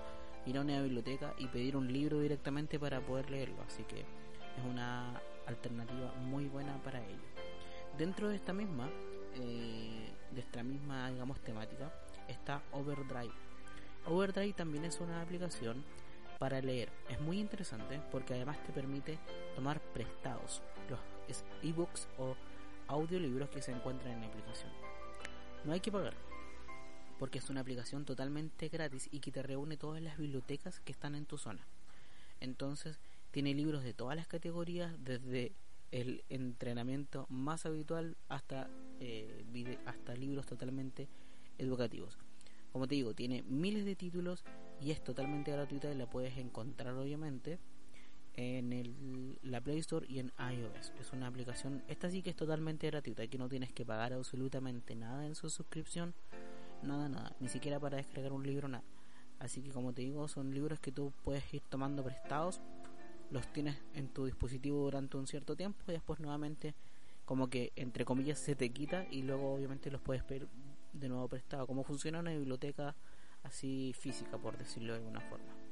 ir 0.46 0.56
a 0.56 0.61
una 0.61 0.80
biblioteca 0.80 1.34
y 1.38 1.46
pedir 1.48 1.76
un 1.76 1.92
libro 1.92 2.20
directamente 2.20 2.78
para 2.78 3.00
poder 3.00 3.30
leerlo. 3.30 3.62
Así 3.66 3.82
que 3.84 4.00
es 4.00 4.64
una 4.70 5.20
alternativa 5.46 6.12
muy 6.20 6.46
buena 6.46 6.76
para 6.82 7.04
ello 7.04 7.48
dentro 7.98 8.28
de 8.28 8.37
esta 8.37 8.52
misma 8.52 8.88
eh, 9.34 10.12
de 10.30 10.40
esta 10.40 10.62
misma 10.62 11.11
digamos 11.11 11.40
temática 11.40 11.92
está 12.28 12.62
Overdrive. 12.72 13.32
Overdrive 14.06 14.52
también 14.52 14.84
es 14.84 15.00
una 15.00 15.20
aplicación 15.22 15.84
para 16.38 16.61
leer. 16.61 16.90
Es 17.08 17.20
muy 17.20 17.40
interesante 17.40 18.00
porque 18.12 18.34
además 18.34 18.62
te 18.64 18.72
permite 18.72 19.18
tomar 19.56 19.80
prestados 19.80 20.62
los 20.88 21.44
ebooks 21.62 22.08
o 22.18 22.37
audiolibros 22.88 23.48
que 23.51 23.62
se 23.62 23.72
encuentran 23.72 24.14
en 24.14 24.20
la 24.22 24.27
aplicación 24.27 24.70
no 25.64 25.72
hay 25.72 25.81
que 25.81 25.92
pagar, 25.92 26.14
porque 27.18 27.38
es 27.38 27.51
una 27.51 27.61
aplicación 27.61 28.05
totalmente 28.05 28.68
gratis 28.68 29.09
y 29.11 29.20
que 29.20 29.33
te 29.33 29.42
reúne 29.42 29.77
todas 29.77 30.03
las 30.03 30.16
bibliotecas 30.18 30.81
que 30.81 30.92
están 30.92 31.14
en 31.14 31.27
tu 31.27 31.38
zona. 31.38 31.66
Entonces, 32.40 32.98
tiene 33.31 33.55
libros 33.55 33.83
de 33.83 33.92
todas 33.92 34.16
las 34.16 34.27
categorías, 34.27 34.92
desde 35.05 35.53
el 35.90 36.22
entrenamiento 36.29 37.27
más 37.29 37.66
habitual 37.66 38.16
hasta, 38.29 38.70
eh, 39.01 39.79
hasta 39.85 40.14
libros 40.14 40.46
totalmente 40.46 41.09
educativos. 41.59 42.18
Como 42.72 42.87
te 42.87 42.94
digo, 42.94 43.14
tiene 43.14 43.42
miles 43.42 43.85
de 43.85 43.96
títulos 43.96 44.44
y 44.81 44.90
es 44.90 45.03
totalmente 45.03 45.51
gratuita 45.51 45.90
y 45.90 45.96
la 45.96 46.09
puedes 46.09 46.37
encontrar 46.37 46.94
obviamente 46.94 47.59
en 48.38 48.72
el, 48.72 49.37
la 49.42 49.61
Play 49.61 49.79
Store 49.81 50.07
y 50.09 50.20
en 50.20 50.33
iOS. 50.38 50.92
Es 51.01 51.12
una 51.12 51.27
aplicación, 51.27 51.83
esta 51.88 52.09
sí 52.09 52.22
que 52.22 52.31
es 52.31 52.37
totalmente 52.37 52.87
gratuita, 52.87 53.27
que 53.27 53.37
no 53.37 53.48
tienes 53.48 53.72
que 53.72 53.85
pagar 53.85 54.12
absolutamente 54.12 54.94
nada 54.94 55.27
en 55.27 55.35
su 55.35 55.51
suscripción, 55.51 56.14
nada, 56.85 57.09
nada, 57.09 57.35
ni 57.40 57.48
siquiera 57.48 57.81
para 57.81 57.96
descargar 57.96 58.33
un 58.33 58.46
libro, 58.46 58.68
nada. 58.68 58.85
Así 59.40 59.61
que 59.61 59.70
como 59.70 59.92
te 59.92 60.03
digo, 60.03 60.29
son 60.29 60.55
libros 60.55 60.79
que 60.79 60.92
tú 60.92 61.12
puedes 61.24 61.53
ir 61.53 61.62
tomando 61.68 62.05
prestados, 62.05 62.61
los 63.33 63.44
tienes 63.53 63.77
en 63.94 64.07
tu 64.09 64.27
dispositivo 64.27 64.85
durante 64.85 65.16
un 65.16 65.27
cierto 65.27 65.57
tiempo 65.57 65.83
y 65.88 65.92
después 65.92 66.20
nuevamente 66.20 66.77
como 67.24 67.51
que 67.51 67.72
entre 67.74 68.05
comillas 68.05 68.38
se 68.38 68.55
te 68.55 68.70
quita 68.70 69.05
y 69.11 69.22
luego 69.22 69.53
obviamente 69.53 69.90
los 69.90 70.01
puedes 70.01 70.22
pedir 70.22 70.46
de 70.92 71.09
nuevo 71.09 71.27
prestado, 71.27 71.66
como 71.66 71.83
funciona 71.83 72.20
una 72.20 72.31
biblioteca 72.31 72.94
así 73.42 73.92
física 73.98 74.38
por 74.38 74.57
decirlo 74.57 74.92
de 74.92 75.01
alguna 75.01 75.20
forma. 75.22 75.67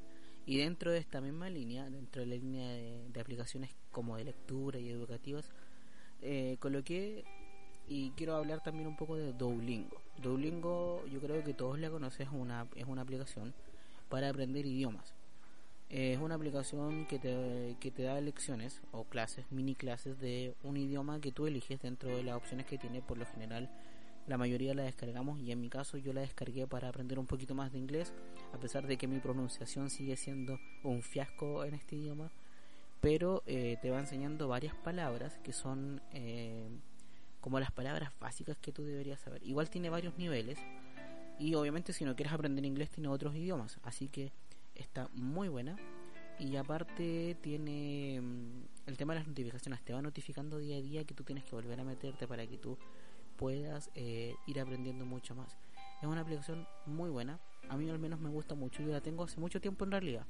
Y 0.47 0.59
dentro 0.59 0.93
de 0.93 0.99
esta 0.99 1.21
misma 1.21 1.51
línea, 1.51 1.91
dentro 1.91 2.21
de 2.21 2.27
la 2.27 2.37
línea 2.37 2.69
de, 2.69 3.21
aplicaciones 3.21 3.71
como 3.91 4.17
de 4.17 4.25
lectura 4.25 4.79
y 4.79 4.89
educativas, 4.89 5.51
eh, 6.23 6.57
coloqué 6.61 7.25
y 7.89 8.11
quiero 8.13 8.37
hablar 8.37 8.63
también 8.63 8.87
un 8.87 8.97
poco 8.97 9.17
de 9.17 9.33
Duolingo. 9.33 10.01
Duolingo 10.23 11.05
yo 11.07 11.21
creo 11.21 11.43
que 11.43 11.53
todos 11.53 11.81
la 11.81 11.91
conocen, 11.91 12.29
es 12.29 12.33
una, 12.33 12.69
es 12.77 12.87
una 12.87 13.03
aplicación 13.03 13.55
para 14.09 14.29
aprender 14.29 14.67
idiomas. 14.67 15.15
es 15.89 16.19
una 16.19 16.37
aplicación 16.37 17.07
que 17.07 17.19
te, 17.19 17.77
que 17.81 17.91
te 17.91 18.05
da 18.05 18.21
lecciones 18.21 18.81
o 18.93 19.05
clases, 19.05 19.47
mini 19.51 19.75
clases 19.75 20.21
de 20.21 20.55
un 20.63 20.77
idioma 20.77 21.21
que 21.21 21.33
tú 21.33 21.47
eliges 21.49 21.81
dentro 21.83 22.09
de 22.17 22.23
las 22.23 22.37
opciones 22.37 22.67
que 22.67 22.79
tiene 22.79 23.03
por 23.03 23.19
lo 23.19 23.27
general 23.27 23.69
la 24.27 24.39
mayoría 24.39 24.75
la 24.75 24.83
descargamos 24.83 25.41
y 25.41 25.53
en 25.53 25.61
mi 25.61 25.69
caso 25.69 25.99
yo 25.99 26.13
la 26.13 26.21
descargué 26.21 26.67
para 26.67 26.89
aprender 26.89 27.19
un 27.19 27.27
poquito 27.27 27.55
más 27.55 27.73
de 27.73 27.79
inglés, 27.79 28.13
a 28.53 28.59
pesar 28.59 28.87
de 28.87 28.97
que 28.97 29.07
mi 29.07 29.21
pronunciación 29.21 29.91
sigue 29.91 30.17
siendo 30.17 30.59
un 30.83 31.03
fiasco 31.03 31.65
en 31.65 31.75
este 31.75 31.97
idioma, 31.97 32.31
pero 33.01 33.43
eh, 33.47 33.77
te 33.81 33.91
va 33.91 34.01
enseñando 34.01 34.49
varias 34.49 34.75
palabras 34.75 35.39
que 35.45 35.53
son 35.53 36.01
eh, 36.13 36.69
como 37.41 37.61
las 37.61 37.71
palabras 37.71 38.11
básicas 38.19 38.57
que 38.59 38.73
tú 38.73 38.85
deberías 38.85 39.21
saber. 39.21 39.41
Igual 39.45 39.71
tiene 39.71 39.91
varios 39.91 40.19
niveles 40.19 40.59
y 41.39 41.55
obviamente 41.55 41.93
si 41.93 42.05
no 42.05 42.17
quieres 42.17 42.33
aprender 42.33 42.65
inglés 42.65 42.91
tiene 42.91 43.09
otros 43.09 43.35
idiomas, 43.37 43.79
así 43.83 44.09
que 44.09 44.33
está 44.75 45.09
muy 45.13 45.49
buena. 45.49 45.77
Y 46.39 46.57
aparte 46.57 47.37
tiene 47.41 48.21
mm, 48.21 48.89
el 48.89 48.97
tema 48.97 49.15
de 49.15 49.21
las 49.21 49.29
notificaciones, 49.29 49.83
te 49.83 49.95
va 49.95 50.03
notificando 50.03 50.59
día 50.59 50.77
a 50.77 50.83
día 50.83 51.05
que 51.05 51.15
tú 51.15 51.25
tienes 51.25 51.45
que 51.45 51.55
volver 51.55 51.81
a 51.81 51.85
meterte 51.85 52.27
para 52.27 52.47
que 52.47 52.59
tú 52.59 52.77
puedas 53.37 53.91
eh, 53.95 54.35
ir 54.47 54.61
aprendiendo 54.61 55.05
mucho 55.05 55.35
más. 55.35 55.57
Es 56.01 56.09
una 56.09 56.21
aplicación 56.21 56.67
muy 56.85 57.11
buena, 57.11 57.41
a 57.69 57.77
mí 57.77 57.89
al 57.89 57.99
menos 57.99 58.21
me 58.21 58.31
gusta 58.31 58.55
mucho, 58.55 58.83
yo 58.83 58.93
la 58.93 59.01
tengo 59.01 59.25
hace 59.25 59.41
mucho 59.41 59.61
tiempo 59.61 59.85
en 59.85 59.93
realidad, 59.93 60.27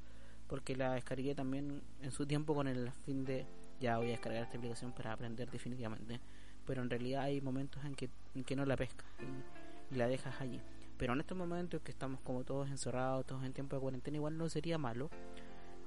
porque 0.46 0.76
la 0.76 0.92
descargué 0.92 1.34
también 1.34 1.82
en 2.02 2.10
su 2.12 2.26
tiempo 2.26 2.54
con 2.54 2.68
el 2.68 2.92
fin 3.04 3.24
de 3.24 3.46
ya 3.80 3.98
voy 3.98 4.08
a 4.08 4.10
descargar 4.10 4.42
esta 4.44 4.56
aplicación 4.56 4.92
para 4.92 5.12
aprender 5.12 5.50
definitivamente, 5.50 6.20
pero 6.64 6.82
en 6.82 6.90
realidad 6.90 7.24
hay 7.24 7.40
momentos 7.40 7.84
en 7.84 7.94
que, 7.94 8.10
que 8.44 8.56
no 8.56 8.64
la 8.64 8.76
pescas 8.76 9.06
y, 9.20 9.94
y 9.94 9.98
la 9.98 10.06
dejas 10.06 10.40
allí. 10.40 10.60
Pero 10.96 11.12
en 11.12 11.20
estos 11.20 11.36
momentos 11.36 11.82
que 11.82 11.90
estamos 11.90 12.20
como 12.20 12.44
todos 12.44 12.70
encerrados, 12.70 13.26
todos 13.26 13.44
en 13.44 13.52
tiempo 13.52 13.76
de 13.76 13.82
cuarentena, 13.82 14.16
igual 14.16 14.38
no 14.38 14.48
sería 14.48 14.78
malo 14.78 15.10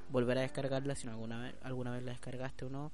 volver 0.09 0.37
a 0.37 0.41
descargarla 0.41 0.95
si 0.95 1.07
alguna 1.07 1.41
vez, 1.41 1.55
alguna 1.61 1.91
vez 1.91 2.03
la 2.03 2.11
descargaste 2.11 2.65
o 2.65 2.69
no 2.69 2.91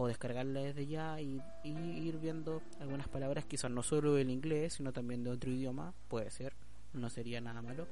o 0.00 0.06
descargarla 0.06 0.60
desde 0.60 0.86
ya 0.86 1.20
y, 1.20 1.42
ir 1.64 2.18
viendo 2.18 2.62
algunas 2.78 3.08
palabras, 3.08 3.44
quizás 3.46 3.68
no 3.68 3.82
solo 3.82 4.14
del 4.14 4.30
inglés, 4.30 4.74
sino 4.74 4.92
también 4.92 5.24
de 5.24 5.30
otro 5.30 5.50
idioma, 5.50 5.92
puede 6.06 6.30
ser, 6.30 6.54
no 6.92 7.10
sería 7.10 7.40
nada 7.40 7.62
malo. 7.62 7.88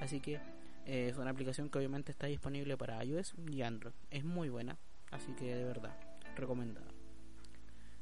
Así 0.00 0.20
que 0.20 0.40
eh, 0.86 1.08
es 1.10 1.18
una 1.18 1.30
aplicación 1.30 1.68
que 1.68 1.76
obviamente 1.76 2.10
está 2.10 2.26
disponible 2.26 2.78
para 2.78 3.04
iOS 3.04 3.34
y 3.50 3.60
Android. 3.60 3.92
Es 4.10 4.24
muy 4.24 4.48
buena, 4.48 4.78
así 5.10 5.34
que 5.34 5.54
de 5.54 5.64
verdad, 5.64 5.94
recomendada. 6.36 6.88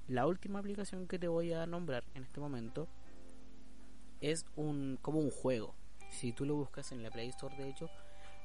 La 0.07 0.29
última 0.29 0.61
aplicación 0.61 1.09
que 1.09 1.19
te 1.19 1.27
voy 1.27 1.53
a 1.53 1.67
nombrar 1.67 2.05
en 2.15 2.23
este 2.23 2.39
momento 2.39 2.87
es 4.21 4.47
un 4.55 4.97
como 5.03 5.19
un 5.19 5.31
juego. 5.31 5.75
Si 6.13 6.33
tú 6.33 6.47
lo 6.47 6.55
buscas 6.55 6.93
en 6.93 7.03
la 7.03 7.11
Play 7.11 7.31
Store, 7.31 7.57
de 7.57 7.69
hecho, 7.69 7.91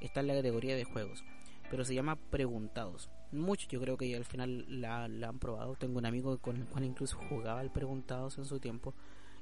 está 0.01 0.21
en 0.21 0.27
la 0.27 0.33
categoría 0.33 0.75
de 0.75 0.83
juegos, 0.83 1.23
pero 1.69 1.83
se 1.85 1.95
llama 1.95 2.15
Preguntados 2.15 3.09
muchos 3.35 3.67
yo 3.67 3.79
creo 3.79 3.97
que 3.97 4.15
al 4.15 4.25
final 4.25 4.65
la, 4.81 5.05
han 5.05 5.39
probado. 5.39 5.75
Tengo 5.75 5.99
un 5.99 6.05
amigo 6.05 6.37
con 6.39 6.57
el 6.57 6.65
cual 6.65 6.85
incluso 6.85 7.17
jugaba 7.29 7.59
al 7.59 7.71
Preguntados 7.71 8.37
en 8.37 8.45
su 8.45 8.59
tiempo. 8.59 8.93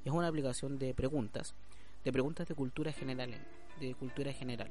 Es 0.04 0.12
una 0.12 0.28
aplicación 0.28 0.78
de 0.78 0.94
preguntas, 0.94 1.56
de 2.04 2.12
preguntas 2.12 2.48
de 2.48 2.56
cultura 2.56 2.92
general, 2.92 3.34
de 3.80 3.96
cultura 3.96 4.34
general. 4.34 4.70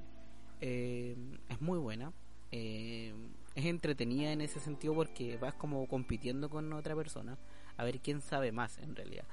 Eh, 0.60 1.16
es 1.48 1.60
muy 1.60 1.78
buena. 1.78 2.12
Eh, 2.50 3.14
es 3.54 3.64
entretenida 3.64 4.32
en 4.32 4.42
ese 4.42 4.60
sentido 4.60 4.94
porque 4.94 5.38
vas 5.38 5.54
como 5.54 5.86
compitiendo 5.86 6.50
con 6.50 6.70
otra 6.72 6.94
persona 6.94 7.38
a 7.78 7.84
ver 7.84 8.00
quién 8.00 8.20
sabe 8.20 8.52
más 8.52 8.78
en 8.78 8.94
realidad. 8.94 9.24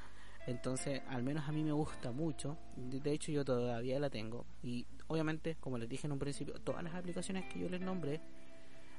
Entonces, 0.48 1.02
al 1.10 1.22
menos 1.22 1.48
a 1.48 1.52
mí 1.52 1.64
me 1.64 1.74
gusta 1.74 2.12
mucho. 2.12 2.58
De 2.76 3.12
hecho, 3.12 3.32
yo 3.32 3.44
todavía 3.44 4.00
la 4.00 4.10
tengo. 4.10 4.46
Y 4.64 4.86
obviamente, 5.10 5.58
como 5.60 5.78
les 5.78 5.90
dije 5.90 6.08
en 6.08 6.14
un 6.14 6.20
principio, 6.20 6.54
todas 6.62 6.84
las 6.84 6.96
aplicaciones 6.96 7.46
que 7.52 7.60
yo 7.60 7.68
les 7.68 7.82
nombré 7.82 8.22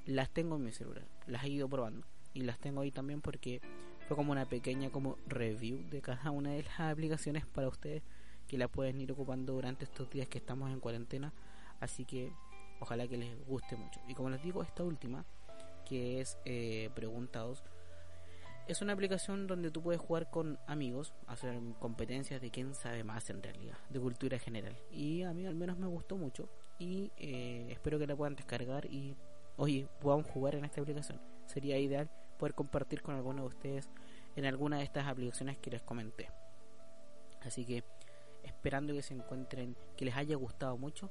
las 0.06 0.28
tengo 0.30 0.56
en 0.56 0.64
mi 0.64 0.72
celular, 0.72 1.06
las 1.26 1.44
he 1.44 1.48
ido 1.48 1.68
probando 1.68 2.06
y 2.34 2.42
las 2.42 2.58
tengo 2.58 2.82
ahí 2.82 2.90
también 2.90 3.20
porque 3.20 3.60
fue 4.06 4.16
como 4.16 4.32
una 4.32 4.48
pequeña 4.48 4.90
como 4.90 5.16
review 5.26 5.88
de 5.88 6.00
cada 6.00 6.30
una 6.30 6.50
de 6.50 6.64
las 6.64 6.80
aplicaciones 6.80 7.46
para 7.46 7.68
ustedes 7.68 8.02
que 8.48 8.58
la 8.58 8.66
pueden 8.66 9.00
ir 9.00 9.12
ocupando 9.12 9.52
durante 9.52 9.84
estos 9.84 10.10
días 10.10 10.28
que 10.28 10.38
estamos 10.38 10.70
en 10.72 10.80
cuarentena, 10.80 11.32
así 11.78 12.04
que 12.04 12.32
ojalá 12.80 13.06
que 13.06 13.16
les 13.16 13.46
guste 13.46 13.76
mucho. 13.76 14.00
Y 14.08 14.14
como 14.14 14.30
les 14.30 14.42
digo, 14.42 14.62
esta 14.62 14.82
última 14.82 15.24
que 15.84 16.20
es 16.20 16.38
eh, 16.44 16.90
Preguntados 16.94 17.62
es 18.70 18.82
una 18.82 18.92
aplicación 18.92 19.48
donde 19.48 19.72
tú 19.72 19.82
puedes 19.82 20.00
jugar 20.00 20.30
con 20.30 20.58
amigos, 20.68 21.12
hacer 21.26 21.58
competencias 21.80 22.40
de 22.40 22.52
quién 22.52 22.74
sabe 22.74 23.02
más 23.02 23.28
en 23.28 23.42
realidad, 23.42 23.76
de 23.88 23.98
cultura 23.98 24.38
general. 24.38 24.76
Y 24.92 25.22
a 25.22 25.32
mí 25.32 25.44
al 25.44 25.56
menos 25.56 25.76
me 25.76 25.88
gustó 25.88 26.16
mucho 26.16 26.48
y 26.78 27.10
eh, 27.16 27.66
espero 27.70 27.98
que 27.98 28.06
la 28.06 28.14
puedan 28.14 28.36
descargar 28.36 28.86
y 28.86 29.16
oye, 29.56 29.88
podamos 30.00 30.26
jugar 30.26 30.54
en 30.54 30.64
esta 30.64 30.80
aplicación. 30.80 31.20
Sería 31.46 31.78
ideal 31.78 32.08
poder 32.38 32.54
compartir 32.54 33.02
con 33.02 33.16
alguno 33.16 33.42
de 33.42 33.48
ustedes 33.48 33.88
en 34.36 34.44
alguna 34.44 34.78
de 34.78 34.84
estas 34.84 35.08
aplicaciones 35.08 35.58
que 35.58 35.72
les 35.72 35.82
comenté. 35.82 36.30
Así 37.42 37.64
que 37.64 37.82
esperando 38.44 38.94
que 38.94 39.02
se 39.02 39.14
encuentren, 39.14 39.76
que 39.96 40.04
les 40.04 40.14
haya 40.14 40.36
gustado 40.36 40.76
mucho, 40.76 41.10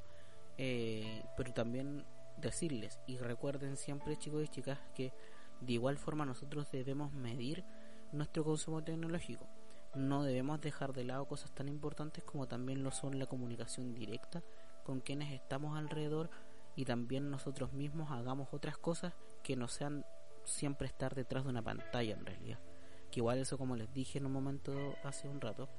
eh, 0.57 1.23
pero 1.35 1.53
también 1.53 2.05
decirles 2.37 2.99
y 3.05 3.17
recuerden 3.17 3.75
siempre 3.75 4.15
chicos 4.15 4.45
y 4.45 4.47
chicas 4.47 4.79
que 4.95 5.11
de 5.61 5.73
igual 5.73 5.97
forma 5.97 6.25
nosotros 6.25 6.71
debemos 6.71 7.11
medir 7.13 7.63
nuestro 8.11 8.43
consumo 8.43 8.83
tecnológico. 8.83 9.47
No 9.95 10.23
debemos 10.23 10.61
dejar 10.61 10.93
de 10.93 11.03
lado 11.03 11.25
cosas 11.25 11.51
tan 11.51 11.67
importantes 11.67 12.23
como 12.23 12.47
también 12.47 12.83
lo 12.83 12.91
son 12.91 13.17
la 13.17 13.25
comunicación 13.25 13.93
directa 13.93 14.43
con 14.83 15.01
quienes 15.01 15.33
estamos 15.33 15.77
alrededor 15.77 16.29
y 16.75 16.85
también 16.85 17.29
nosotros 17.29 17.73
mismos 17.73 18.11
hagamos 18.11 18.49
otras 18.53 18.77
cosas 18.77 19.13
que 19.43 19.55
no 19.55 19.67
sean 19.67 20.05
siempre 20.45 20.87
estar 20.87 21.15
detrás 21.15 21.43
de 21.43 21.49
una 21.49 21.61
pantalla 21.61 22.13
en 22.13 22.25
realidad. 22.25 22.59
Que 23.11 23.19
igual 23.19 23.39
eso 23.39 23.57
como 23.57 23.75
les 23.75 23.91
dije 23.93 24.19
en 24.19 24.25
un 24.25 24.31
momento 24.31 24.95
hace 25.03 25.27
un 25.27 25.41
rato, 25.41 25.69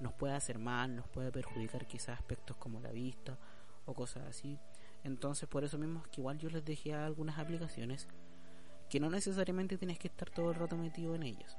nos 0.00 0.12
puede 0.12 0.34
hacer 0.34 0.58
mal, 0.58 0.94
nos 0.94 1.08
puede 1.08 1.32
perjudicar 1.32 1.86
quizás 1.86 2.18
aspectos 2.18 2.56
como 2.56 2.80
la 2.80 2.92
vista 2.92 3.38
o 3.86 3.94
cosas 3.94 4.24
así. 4.28 4.58
Entonces 5.02 5.48
por 5.48 5.64
eso 5.64 5.78
mismo 5.78 6.00
es 6.00 6.08
que 6.08 6.20
igual 6.20 6.38
yo 6.38 6.50
les 6.50 6.64
dejé 6.64 6.94
algunas 6.94 7.38
aplicaciones 7.38 8.08
que 8.94 9.00
no 9.00 9.10
necesariamente 9.10 9.76
tienes 9.76 9.98
que 9.98 10.06
estar 10.06 10.30
todo 10.30 10.50
el 10.50 10.54
rato 10.54 10.76
metido 10.76 11.16
en 11.16 11.24
ellas. 11.24 11.58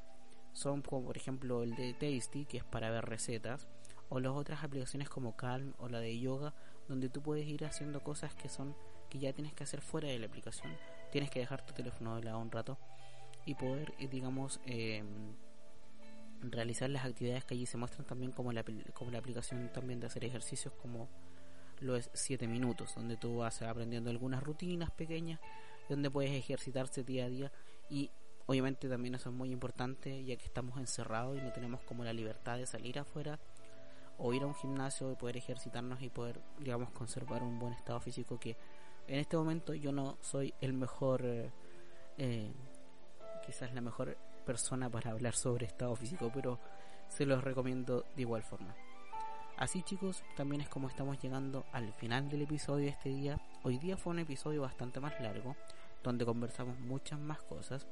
son 0.53 0.81
como 0.81 1.07
por 1.07 1.17
ejemplo 1.17 1.63
el 1.63 1.75
de 1.75 1.93
Tasty, 1.93 2.45
que 2.45 2.59
es 2.59 2.63
para 2.63 2.89
ver 2.89 3.03
recetas, 3.03 3.67
o 4.07 4.21
las 4.21 4.31
otras 4.31 4.63
aplicaciones 4.63 5.09
como 5.09 5.35
Calm 5.35 5.73
o 5.79 5.89
la 5.89 5.99
de 5.99 6.17
yoga, 6.17 6.53
donde 6.87 7.09
tú 7.09 7.21
puedes 7.21 7.45
ir 7.45 7.65
haciendo 7.65 8.01
cosas 8.01 8.33
que 8.35 8.47
son 8.47 8.73
que 9.09 9.19
ya 9.19 9.33
tienes 9.33 9.53
que 9.53 9.65
hacer 9.65 9.81
fuera 9.81 10.07
de 10.07 10.17
la 10.17 10.27
aplicación. 10.27 10.71
Tienes 11.11 11.29
que 11.29 11.39
dejar 11.39 11.65
tu 11.65 11.73
teléfono 11.73 12.15
de 12.15 12.23
lado 12.23 12.39
un 12.39 12.51
rato 12.51 12.77
y 13.45 13.55
poder, 13.55 13.93
eh, 13.99 14.07
digamos, 14.07 14.61
eh, 14.65 15.03
realizar 16.39 16.89
las 16.89 17.03
actividades 17.03 17.43
que 17.43 17.55
allí 17.55 17.65
se 17.65 17.75
muestran 17.75 18.07
también 18.07 18.31
como 18.31 18.53
la, 18.53 18.63
como 18.93 19.11
la 19.11 19.17
aplicación 19.17 19.69
también 19.73 19.99
de 19.99 20.07
hacer 20.07 20.23
ejercicios 20.23 20.73
como 20.75 21.09
lo 21.81 21.97
es 21.97 22.09
7 22.13 22.47
minutos, 22.47 22.95
donde 22.95 23.17
tú 23.17 23.39
vas 23.39 23.61
aprendiendo 23.61 24.09
algunas 24.09 24.41
rutinas 24.41 24.89
pequeñas, 24.91 25.41
donde 25.89 26.09
puedes 26.09 26.31
ejercitarse 26.31 27.03
día 27.03 27.25
a 27.25 27.29
día. 27.29 27.51
Y 27.89 28.09
obviamente 28.45 28.87
también 28.87 29.15
eso 29.15 29.29
es 29.29 29.35
muy 29.35 29.51
importante 29.51 30.23
ya 30.23 30.35
que 30.35 30.45
estamos 30.45 30.77
encerrados 30.77 31.37
y 31.37 31.41
no 31.41 31.51
tenemos 31.51 31.81
como 31.81 32.03
la 32.03 32.13
libertad 32.13 32.57
de 32.57 32.65
salir 32.65 32.99
afuera 32.99 33.39
o 34.17 34.33
ir 34.33 34.43
a 34.43 34.47
un 34.47 34.55
gimnasio 34.55 35.11
y 35.11 35.15
poder 35.15 35.37
ejercitarnos 35.37 36.01
y 36.01 36.09
poder 36.09 36.39
digamos 36.59 36.91
conservar 36.91 37.43
un 37.43 37.59
buen 37.59 37.73
estado 37.73 37.99
físico 37.99 38.39
que 38.39 38.55
en 39.07 39.19
este 39.19 39.35
momento 39.35 39.73
yo 39.73 39.91
no 39.91 40.17
soy 40.21 40.53
el 40.61 40.73
mejor 40.73 41.23
eh, 42.17 42.51
quizás 43.45 43.73
la 43.73 43.81
mejor 43.81 44.17
persona 44.45 44.89
para 44.89 45.11
hablar 45.11 45.35
sobre 45.35 45.65
estado 45.65 45.95
físico 45.95 46.31
pero 46.33 46.59
se 47.09 47.25
los 47.25 47.43
recomiendo 47.43 48.05
de 48.15 48.21
igual 48.21 48.43
forma 48.43 48.75
Así 49.57 49.83
chicos, 49.83 50.21
también 50.35 50.59
es 50.59 50.67
como 50.67 50.89
estamos 50.89 51.17
llegando 51.21 51.63
al 51.71 51.93
final 51.93 52.27
del 52.27 52.41
episodio 52.41 52.85
de 52.85 52.91
este 52.91 53.07
día. 53.07 53.39
Hoy 53.63 53.77
día 53.77 53.95
fue 53.95 54.11
un 54.11 54.19
episodio 54.19 54.61
bastante 54.61 54.99
más 54.99 55.17
largo, 55.21 55.55
donde 56.03 56.25
conversamos 56.25 56.77
muchas 56.79 57.19
más 57.19 57.41
cosas, 57.41 57.87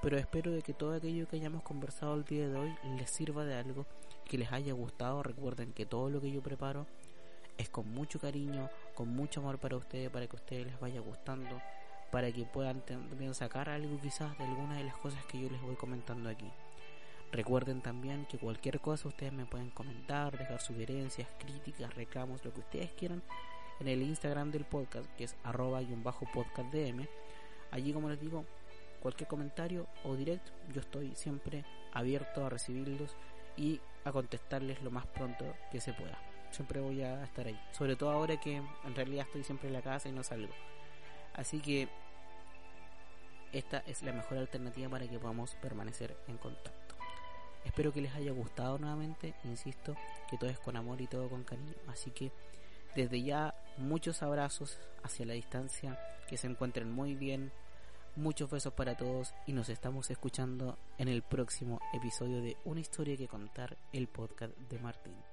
pero 0.00 0.16
espero 0.16 0.50
de 0.52 0.62
que 0.62 0.72
todo 0.72 0.94
aquello 0.94 1.28
que 1.28 1.36
hayamos 1.36 1.62
conversado 1.62 2.14
el 2.14 2.24
día 2.24 2.48
de 2.48 2.58
hoy 2.58 2.74
les 2.96 3.10
sirva 3.10 3.44
de 3.44 3.54
algo, 3.54 3.84
que 4.24 4.38
les 4.38 4.50
haya 4.52 4.72
gustado. 4.72 5.22
Recuerden 5.22 5.74
que 5.74 5.84
todo 5.84 6.08
lo 6.08 6.18
que 6.18 6.32
yo 6.32 6.42
preparo 6.42 6.86
es 7.58 7.68
con 7.68 7.92
mucho 7.92 8.18
cariño, 8.18 8.70
con 8.94 9.08
mucho 9.08 9.40
amor 9.40 9.58
para 9.58 9.76
ustedes, 9.76 10.08
para 10.08 10.26
que 10.26 10.36
a 10.36 10.40
ustedes 10.40 10.66
les 10.66 10.80
vaya 10.80 11.00
gustando, 11.00 11.60
para 12.10 12.32
que 12.32 12.44
puedan 12.44 12.80
también 12.80 13.34
sacar 13.34 13.68
algo 13.68 14.00
quizás 14.00 14.36
de 14.38 14.44
alguna 14.44 14.78
de 14.78 14.84
las 14.84 14.96
cosas 14.96 15.22
que 15.26 15.38
yo 15.38 15.50
les 15.50 15.60
voy 15.60 15.76
comentando 15.76 16.30
aquí. 16.30 16.50
Recuerden 17.32 17.80
también 17.80 18.26
que 18.26 18.36
cualquier 18.36 18.80
cosa 18.80 19.08
ustedes 19.08 19.32
me 19.32 19.46
pueden 19.46 19.70
comentar, 19.70 20.36
dejar 20.36 20.60
sugerencias, 20.60 21.26
críticas, 21.38 21.94
reclamos, 21.94 22.44
lo 22.44 22.52
que 22.52 22.60
ustedes 22.60 22.92
quieran 22.92 23.22
en 23.80 23.88
el 23.88 24.02
Instagram 24.02 24.50
del 24.50 24.66
podcast, 24.66 25.10
que 25.16 25.24
es 25.24 25.34
arroba 25.42 25.80
y 25.80 25.92
un 25.94 26.04
bajo 26.04 26.26
podcast 26.30 26.70
DM. 26.70 27.08
Allí, 27.70 27.94
como 27.94 28.10
les 28.10 28.20
digo, 28.20 28.44
cualquier 29.00 29.28
comentario 29.28 29.86
o 30.04 30.14
directo, 30.14 30.52
yo 30.74 30.82
estoy 30.82 31.14
siempre 31.14 31.64
abierto 31.94 32.44
a 32.44 32.50
recibirlos 32.50 33.16
y 33.56 33.80
a 34.04 34.12
contestarles 34.12 34.82
lo 34.82 34.90
más 34.90 35.06
pronto 35.06 35.46
que 35.70 35.80
se 35.80 35.94
pueda. 35.94 36.18
Siempre 36.50 36.80
voy 36.80 37.02
a 37.02 37.24
estar 37.24 37.46
ahí. 37.46 37.58
Sobre 37.72 37.96
todo 37.96 38.10
ahora 38.10 38.38
que 38.38 38.56
en 38.56 38.94
realidad 38.94 39.24
estoy 39.26 39.42
siempre 39.42 39.68
en 39.68 39.72
la 39.72 39.80
casa 39.80 40.06
y 40.10 40.12
no 40.12 40.22
salgo. 40.22 40.52
Así 41.32 41.60
que 41.60 41.88
esta 43.52 43.78
es 43.86 44.02
la 44.02 44.12
mejor 44.12 44.36
alternativa 44.36 44.90
para 44.90 45.08
que 45.08 45.18
podamos 45.18 45.54
permanecer 45.56 46.14
en 46.28 46.36
contacto. 46.36 46.81
Espero 47.64 47.92
que 47.92 48.00
les 48.00 48.14
haya 48.14 48.32
gustado 48.32 48.78
nuevamente, 48.78 49.34
insisto, 49.44 49.96
que 50.28 50.36
todo 50.36 50.50
es 50.50 50.58
con 50.58 50.76
amor 50.76 51.00
y 51.00 51.06
todo 51.06 51.28
con 51.28 51.44
cariño. 51.44 51.74
Así 51.88 52.10
que 52.10 52.32
desde 52.94 53.22
ya 53.22 53.54
muchos 53.78 54.22
abrazos 54.22 54.78
hacia 55.02 55.26
la 55.26 55.34
distancia, 55.34 55.98
que 56.28 56.36
se 56.36 56.46
encuentren 56.46 56.90
muy 56.90 57.14
bien, 57.14 57.52
muchos 58.16 58.50
besos 58.50 58.74
para 58.74 58.96
todos 58.96 59.34
y 59.46 59.52
nos 59.52 59.68
estamos 59.68 60.10
escuchando 60.10 60.78
en 60.98 61.08
el 61.08 61.22
próximo 61.22 61.80
episodio 61.94 62.42
de 62.42 62.56
Una 62.64 62.80
historia 62.80 63.16
que 63.16 63.28
contar, 63.28 63.76
el 63.92 64.08
podcast 64.08 64.54
de 64.56 64.78
Martín. 64.78 65.31